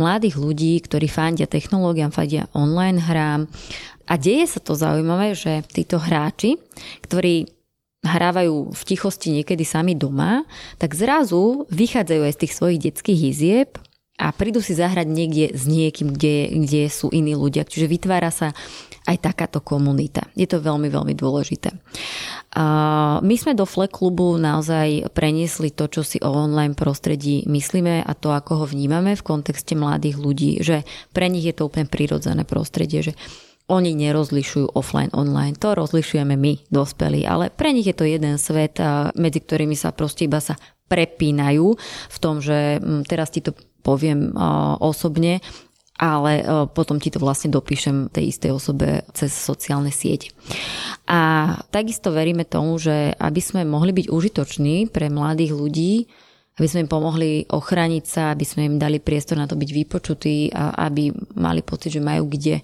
mladých 0.00 0.40
ľudí, 0.40 0.80
ktorí 0.80 1.04
fandia 1.12 1.44
technológiám, 1.44 2.08
fandia 2.08 2.48
online 2.56 3.04
hrám. 3.04 3.40
A 4.08 4.16
deje 4.16 4.48
sa 4.48 4.64
to 4.64 4.72
zaujímavé, 4.72 5.36
že 5.36 5.60
títo 5.68 6.00
hráči, 6.00 6.56
ktorí 7.04 7.57
hrávajú 8.06 8.70
v 8.70 8.82
tichosti 8.86 9.34
niekedy 9.34 9.66
sami 9.66 9.98
doma, 9.98 10.46
tak 10.78 10.94
zrazu 10.94 11.66
vychádzajú 11.70 12.22
aj 12.22 12.34
z 12.34 12.40
tých 12.46 12.52
svojich 12.54 12.82
detských 12.90 13.20
izieb 13.34 13.70
a 14.18 14.34
prídu 14.34 14.58
si 14.58 14.74
zahrať 14.74 15.06
niekde 15.06 15.54
s 15.54 15.70
niekým, 15.70 16.10
kde, 16.10 16.50
kde 16.66 16.90
sú 16.90 17.06
iní 17.14 17.38
ľudia. 17.38 17.62
Čiže 17.62 17.86
vytvára 17.86 18.34
sa 18.34 18.50
aj 19.06 19.14
takáto 19.22 19.62
komunita. 19.62 20.26
Je 20.34 20.42
to 20.50 20.58
veľmi, 20.58 20.90
veľmi 20.90 21.14
dôležité. 21.14 21.70
My 23.22 23.34
sme 23.38 23.54
do 23.54 23.62
Fleck 23.62 23.94
klubu 23.94 24.34
naozaj 24.34 25.14
preniesli 25.14 25.70
to, 25.70 25.86
čo 25.86 26.02
si 26.02 26.18
o 26.18 26.34
online 26.34 26.74
prostredí 26.74 27.46
myslíme 27.46 28.02
a 28.02 28.12
to, 28.18 28.34
ako 28.34 28.62
ho 28.62 28.66
vnímame 28.66 29.14
v 29.14 29.22
kontexte 29.22 29.78
mladých 29.78 30.18
ľudí, 30.18 30.50
že 30.66 30.82
pre 31.14 31.30
nich 31.30 31.46
je 31.46 31.54
to 31.54 31.70
úplne 31.70 31.86
prirodzené 31.86 32.42
prostredie, 32.42 33.06
že 33.06 33.14
oni 33.68 33.92
nerozlišujú 33.92 34.72
offline, 34.72 35.12
online. 35.12 35.56
To 35.60 35.76
rozlišujeme 35.76 36.34
my, 36.40 36.72
dospelí, 36.72 37.28
ale 37.28 37.52
pre 37.52 37.76
nich 37.76 37.84
je 37.84 37.96
to 37.96 38.08
jeden 38.08 38.40
svet, 38.40 38.80
medzi 39.14 39.44
ktorými 39.44 39.76
sa 39.76 39.92
proste 39.92 40.24
iba 40.24 40.40
sa 40.40 40.56
prepínajú 40.88 41.76
v 42.08 42.18
tom, 42.18 42.40
že 42.40 42.80
mm, 42.80 43.04
teraz 43.04 43.28
ti 43.28 43.44
to 43.44 43.52
poviem 43.84 44.32
osobne, 44.80 45.44
ale 45.98 46.46
potom 46.70 47.02
ti 47.02 47.10
to 47.10 47.18
vlastne 47.18 47.50
dopíšem 47.50 48.08
tej 48.12 48.30
istej 48.30 48.50
osobe 48.54 49.02
cez 49.16 49.34
sociálne 49.34 49.90
siete. 49.90 50.30
A 51.10 51.52
takisto 51.74 52.14
veríme 52.14 52.46
tomu, 52.46 52.78
že 52.78 53.16
aby 53.18 53.40
sme 53.42 53.66
mohli 53.66 53.90
byť 53.90 54.06
užitoční 54.06 54.92
pre 54.94 55.10
mladých 55.10 55.52
ľudí, 55.56 55.92
aby 56.58 56.66
sme 56.66 56.86
im 56.86 56.90
pomohli 56.90 57.46
ochrániť 57.50 58.04
sa, 58.06 58.22
aby 58.34 58.44
sme 58.46 58.66
im 58.66 58.76
dali 58.78 58.98
priestor 59.02 59.38
na 59.38 59.46
to 59.46 59.54
byť 59.54 59.70
vypočutí 59.74 60.50
a 60.54 60.90
aby 60.90 61.10
mali 61.38 61.62
pocit, 61.62 61.94
že 61.94 62.02
majú 62.02 62.30
kde 62.30 62.62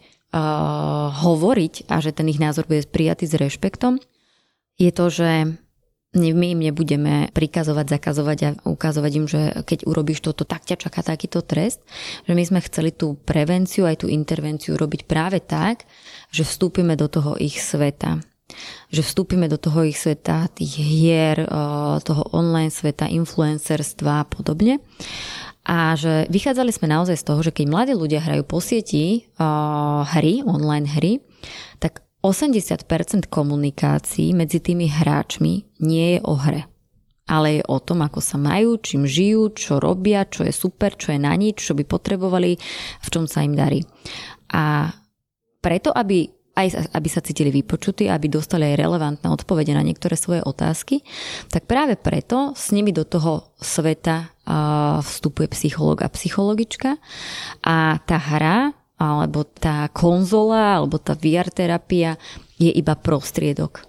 hovoriť 1.15 1.87
a 1.87 2.03
že 2.03 2.11
ten 2.11 2.27
ich 2.27 2.43
názor 2.43 2.67
bude 2.67 2.83
prijatý 2.91 3.31
s 3.31 3.39
rešpektom, 3.39 4.03
je 4.75 4.91
to, 4.91 5.07
že 5.07 5.31
my 6.15 6.47
im 6.55 6.61
nebudeme 6.63 7.27
prikazovať, 7.35 7.87
zakazovať 7.91 8.39
a 8.47 8.51
ukazovať 8.71 9.13
im, 9.19 9.27
že 9.27 9.51
keď 9.67 9.83
urobíš 9.83 10.23
toto, 10.23 10.47
tak 10.47 10.63
ťa 10.63 10.79
čaká 10.79 11.03
takýto 11.03 11.43
trest. 11.43 11.83
Že 12.31 12.39
my 12.39 12.45
sme 12.47 12.61
chceli 12.63 12.95
tú 12.95 13.19
prevenciu, 13.19 13.83
aj 13.83 14.07
tú 14.07 14.07
intervenciu 14.07 14.79
robiť 14.79 15.11
práve 15.11 15.43
tak, 15.43 15.83
že 16.31 16.47
vstúpime 16.47 16.95
do 16.95 17.11
toho 17.11 17.35
ich 17.35 17.59
sveta. 17.59 18.23
Že 18.95 19.03
vstúpime 19.03 19.51
do 19.51 19.59
toho 19.59 19.83
ich 19.83 19.99
sveta, 19.99 20.47
tých 20.55 20.79
hier, 20.79 21.51
toho 22.07 22.23
online 22.31 22.71
sveta, 22.71 23.11
influencerstva 23.11 24.23
a 24.23 24.29
podobne. 24.31 24.79
A 25.65 25.97
že 25.97 26.29
vychádzali 26.29 26.71
sme 26.77 26.93
naozaj 26.93 27.17
z 27.17 27.25
toho, 27.25 27.41
že 27.41 27.53
keď 27.53 27.67
mladí 27.73 27.93
ľudia 27.97 28.21
hrajú 28.21 28.45
po 28.45 28.61
sieti 28.61 29.25
uh, 29.41 30.05
hry, 30.05 30.45
online 30.45 30.85
hry, 30.85 31.25
tak 31.81 32.05
80% 32.21 33.33
komunikácií 33.33 34.37
medzi 34.37 34.61
tými 34.61 34.89
hráčmi 34.89 35.81
nie 35.81 36.17
je 36.17 36.21
o 36.25 36.37
hre. 36.37 36.69
Ale 37.25 37.61
je 37.61 37.63
o 37.65 37.81
tom, 37.81 38.05
ako 38.05 38.21
sa 38.21 38.37
majú, 38.37 38.77
čím 38.77 39.09
žijú, 39.09 39.57
čo 39.57 39.81
robia, 39.81 40.29
čo 40.29 40.45
je 40.45 40.53
super, 40.53 40.93
čo 40.93 41.17
je 41.17 41.21
na 41.21 41.33
nič, 41.33 41.65
čo 41.65 41.73
by 41.73 41.89
potrebovali, 41.89 42.61
v 43.01 43.09
čom 43.09 43.25
sa 43.25 43.41
im 43.41 43.57
darí. 43.57 43.81
A 44.53 44.93
preto, 45.65 45.89
aby 45.89 46.29
aj 46.55 46.95
aby 46.95 47.09
sa 47.11 47.19
cítili 47.19 47.51
vypočutí, 47.51 48.07
aby 48.07 48.31
dostali 48.31 48.63
aj 48.71 48.79
relevantné 48.79 49.27
odpovede 49.27 49.75
na 49.75 49.83
niektoré 49.83 50.15
svoje 50.15 50.39
otázky, 50.47 51.03
tak 51.51 51.67
práve 51.67 51.99
preto 51.99 52.55
s 52.55 52.71
nimi 52.71 52.95
do 52.95 53.03
toho 53.03 53.51
sveta 53.59 54.31
vstupuje 55.03 55.51
psychológ 55.51 56.07
a 56.07 56.13
psychologička 56.15 56.95
a 57.67 57.99
tá 58.07 58.19
hra 58.23 58.71
alebo 58.95 59.43
tá 59.43 59.91
konzola 59.91 60.79
alebo 60.79 61.03
tá 61.03 61.19
VR 61.19 61.51
terapia 61.51 62.15
je 62.55 62.71
iba 62.71 62.95
prostriedok. 62.95 63.83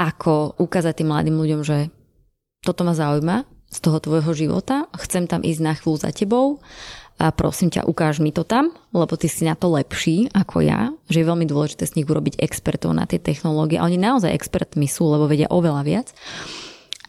Ako 0.00 0.56
ukázať 0.56 1.04
tým 1.04 1.12
mladým 1.12 1.36
ľuďom, 1.36 1.60
že 1.60 1.92
toto 2.64 2.88
ma 2.88 2.96
zaujíma 2.96 3.44
z 3.68 3.78
toho 3.84 4.00
tvojho 4.00 4.32
života, 4.32 4.88
chcem 4.96 5.28
tam 5.28 5.44
ísť 5.44 5.60
na 5.60 5.72
chvíľu 5.76 5.96
za 6.00 6.10
tebou 6.12 6.60
a 7.20 7.28
prosím 7.34 7.68
ťa, 7.68 7.84
ukáž 7.86 8.22
mi 8.22 8.32
to 8.32 8.46
tam, 8.46 8.72
lebo 8.94 9.14
ty 9.18 9.28
si 9.28 9.44
na 9.44 9.58
to 9.58 9.72
lepší 9.74 10.32
ako 10.32 10.64
ja, 10.64 10.94
že 11.10 11.20
je 11.22 11.28
veľmi 11.28 11.44
dôležité 11.44 11.84
z 11.84 12.00
nich 12.00 12.08
urobiť 12.08 12.40
expertov 12.40 12.94
na 12.96 13.04
tie 13.04 13.20
technológie. 13.20 13.76
A 13.76 13.86
oni 13.86 14.00
naozaj 14.00 14.32
expertmi 14.32 14.88
sú, 14.88 15.10
lebo 15.10 15.28
vedia 15.28 15.50
oveľa 15.50 15.82
viac. 15.84 16.08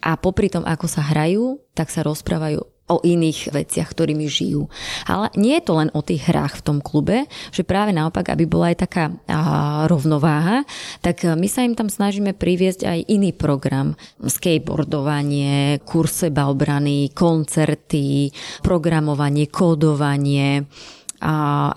A 0.03 0.19
popri 0.19 0.51
tom, 0.51 0.67
ako 0.67 0.85
sa 0.91 0.99
hrajú, 0.99 1.63
tak 1.71 1.87
sa 1.87 2.03
rozprávajú 2.03 2.72
o 2.91 2.99
iných 2.99 3.55
veciach, 3.55 3.87
ktorými 3.95 4.27
žijú. 4.27 4.67
Ale 5.07 5.31
nie 5.39 5.55
je 5.55 5.63
to 5.63 5.73
len 5.79 5.89
o 5.95 6.03
tých 6.03 6.27
hrách 6.27 6.59
v 6.59 6.65
tom 6.67 6.77
klube, 6.83 7.31
že 7.55 7.63
práve 7.63 7.95
naopak, 7.95 8.27
aby 8.35 8.43
bola 8.43 8.75
aj 8.75 8.77
taká 8.83 9.03
a, 9.07 9.87
rovnováha, 9.87 10.67
tak 10.99 11.23
my 11.23 11.47
sa 11.47 11.63
im 11.63 11.79
tam 11.79 11.87
snažíme 11.87 12.35
priviesť 12.35 12.83
aj 12.83 12.99
iný 13.07 13.31
program. 13.31 13.95
Skateboardovanie, 14.19 15.79
kurse 15.87 16.27
sebaobrany, 16.27 17.11
koncerty, 17.15 18.31
programovanie, 18.63 19.47
kódovanie, 19.47 20.67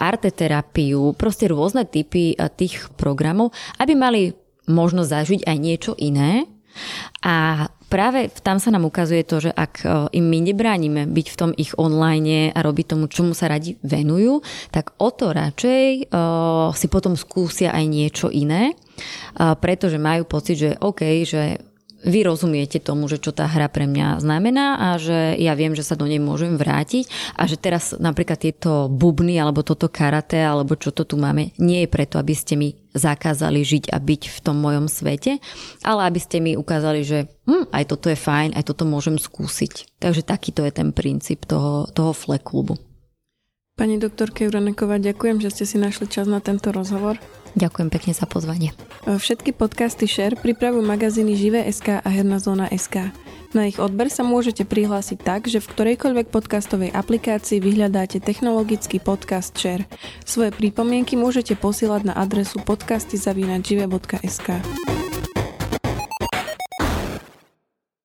arteterapiu, 0.03 1.15
proste 1.15 1.47
rôzne 1.47 1.87
typy 1.87 2.35
tých 2.59 2.91
programov, 2.99 3.55
aby 3.79 3.95
mali 3.95 4.35
možnosť 4.67 5.11
zažiť 5.11 5.41
aj 5.47 5.57
niečo 5.63 5.95
iné, 5.99 6.51
a 7.25 7.67
práve 7.87 8.29
tam 8.43 8.59
sa 8.59 8.75
nám 8.75 8.87
ukazuje 8.87 9.23
to, 9.23 9.49
že 9.49 9.51
ak 9.55 9.73
e, 9.83 9.87
im 10.19 10.27
my 10.27 10.39
nebránime 10.43 11.03
byť 11.11 11.27
v 11.31 11.39
tom 11.39 11.51
ich 11.55 11.73
online 11.79 12.51
a 12.51 12.59
robiť 12.63 12.87
tomu, 12.95 13.07
čomu 13.07 13.33
sa 13.33 13.51
radi 13.51 13.79
venujú, 13.83 14.43
tak 14.75 14.95
o 14.99 15.09
to 15.13 15.31
radšej 15.31 16.11
uh, 16.11 16.73
si 16.75 16.87
potom 16.91 17.15
skúsia 17.15 17.71
aj 17.71 17.85
niečo 17.87 18.27
iné, 18.33 18.73
uh, 18.73 19.55
pretože 19.55 20.01
majú 20.01 20.27
pocit, 20.27 20.57
že 20.59 20.71
OK, 20.83 21.03
že 21.23 21.61
vy 22.07 22.23
rozumiete 22.23 22.79
tomu, 22.79 23.11
že 23.11 23.19
čo 23.19 23.35
tá 23.35 23.51
hra 23.51 23.67
pre 23.67 23.91
mňa 23.91 24.23
znamená 24.23 24.79
a 24.79 24.89
že 24.97 25.35
ja 25.43 25.59
viem, 25.59 25.75
že 25.75 25.83
sa 25.83 25.99
do 25.99 26.07
nej 26.07 26.23
môžem 26.23 26.55
vrátiť 26.55 27.11
a 27.35 27.51
že 27.51 27.59
teraz 27.59 27.99
napríklad 27.99 28.39
tieto 28.39 28.87
bubny 28.87 29.37
alebo 29.43 29.67
toto 29.67 29.91
karate 29.91 30.39
alebo 30.39 30.79
čo 30.79 30.95
to 30.95 31.03
tu 31.03 31.19
máme, 31.19 31.51
nie 31.59 31.85
je 31.85 31.89
preto, 31.91 32.23
aby 32.23 32.33
ste 32.33 32.55
mi 32.55 32.79
zakázali 32.95 33.61
žiť 33.61 33.93
a 33.93 33.99
byť 33.99 34.23
v 34.31 34.39
tom 34.41 34.57
mojom 34.63 34.87
svete, 34.87 35.43
ale 35.85 36.01
aby 36.09 36.21
ste 36.23 36.39
mi 36.41 36.57
ukázali, 36.57 37.03
že 37.03 37.29
hm, 37.45 37.69
aj 37.75 37.85
toto 37.91 38.09
je 38.09 38.17
fajn, 38.17 38.57
aj 38.57 38.65
toto 38.65 38.89
môžem 38.89 39.21
skúsiť. 39.21 39.99
Takže 40.01 40.23
takýto 40.25 40.65
je 40.65 40.73
ten 40.73 40.95
princíp 40.95 41.45
toho, 41.45 41.91
toho 41.93 42.17
FLE 42.17 42.41
klubu. 42.41 42.81
Pani 43.77 44.01
doktorke 44.01 44.49
Juraneková, 44.49 44.97
ďakujem, 44.97 45.45
že 45.45 45.53
ste 45.53 45.65
si 45.69 45.77
našli 45.77 46.09
čas 46.09 46.25
na 46.25 46.41
tento 46.41 46.73
rozhovor. 46.73 47.21
Ďakujem 47.57 47.89
pekne 47.89 48.13
za 48.13 48.29
pozvanie. 48.29 48.77
Všetky 49.09 49.57
podcasty 49.57 50.05
Share 50.05 50.37
pripravujú 50.37 50.85
magazíny 50.85 51.41
Živé.sk 51.41 52.05
a 52.05 52.09
Herná 52.13 52.37
zóna 52.37 52.69
SK. 52.69 53.17
Na 53.57 53.65
ich 53.65 53.81
odber 53.81 54.13
sa 54.13 54.21
môžete 54.21 54.69
prihlásiť 54.69 55.19
tak, 55.25 55.49
že 55.49 55.65
v 55.65 55.71
ktorejkoľvek 55.73 56.29
podcastovej 56.29 56.93
aplikácii 56.93 57.57
vyhľadáte 57.65 58.21
technologický 58.21 59.01
podcast 59.01 59.57
Share. 59.57 59.89
Svoje 60.29 60.53
pripomienky 60.53 61.17
môžete 61.17 61.57
posielať 61.57 62.13
na 62.13 62.15
adresu 62.21 62.61
podcasty.žive.sk. 62.61 64.49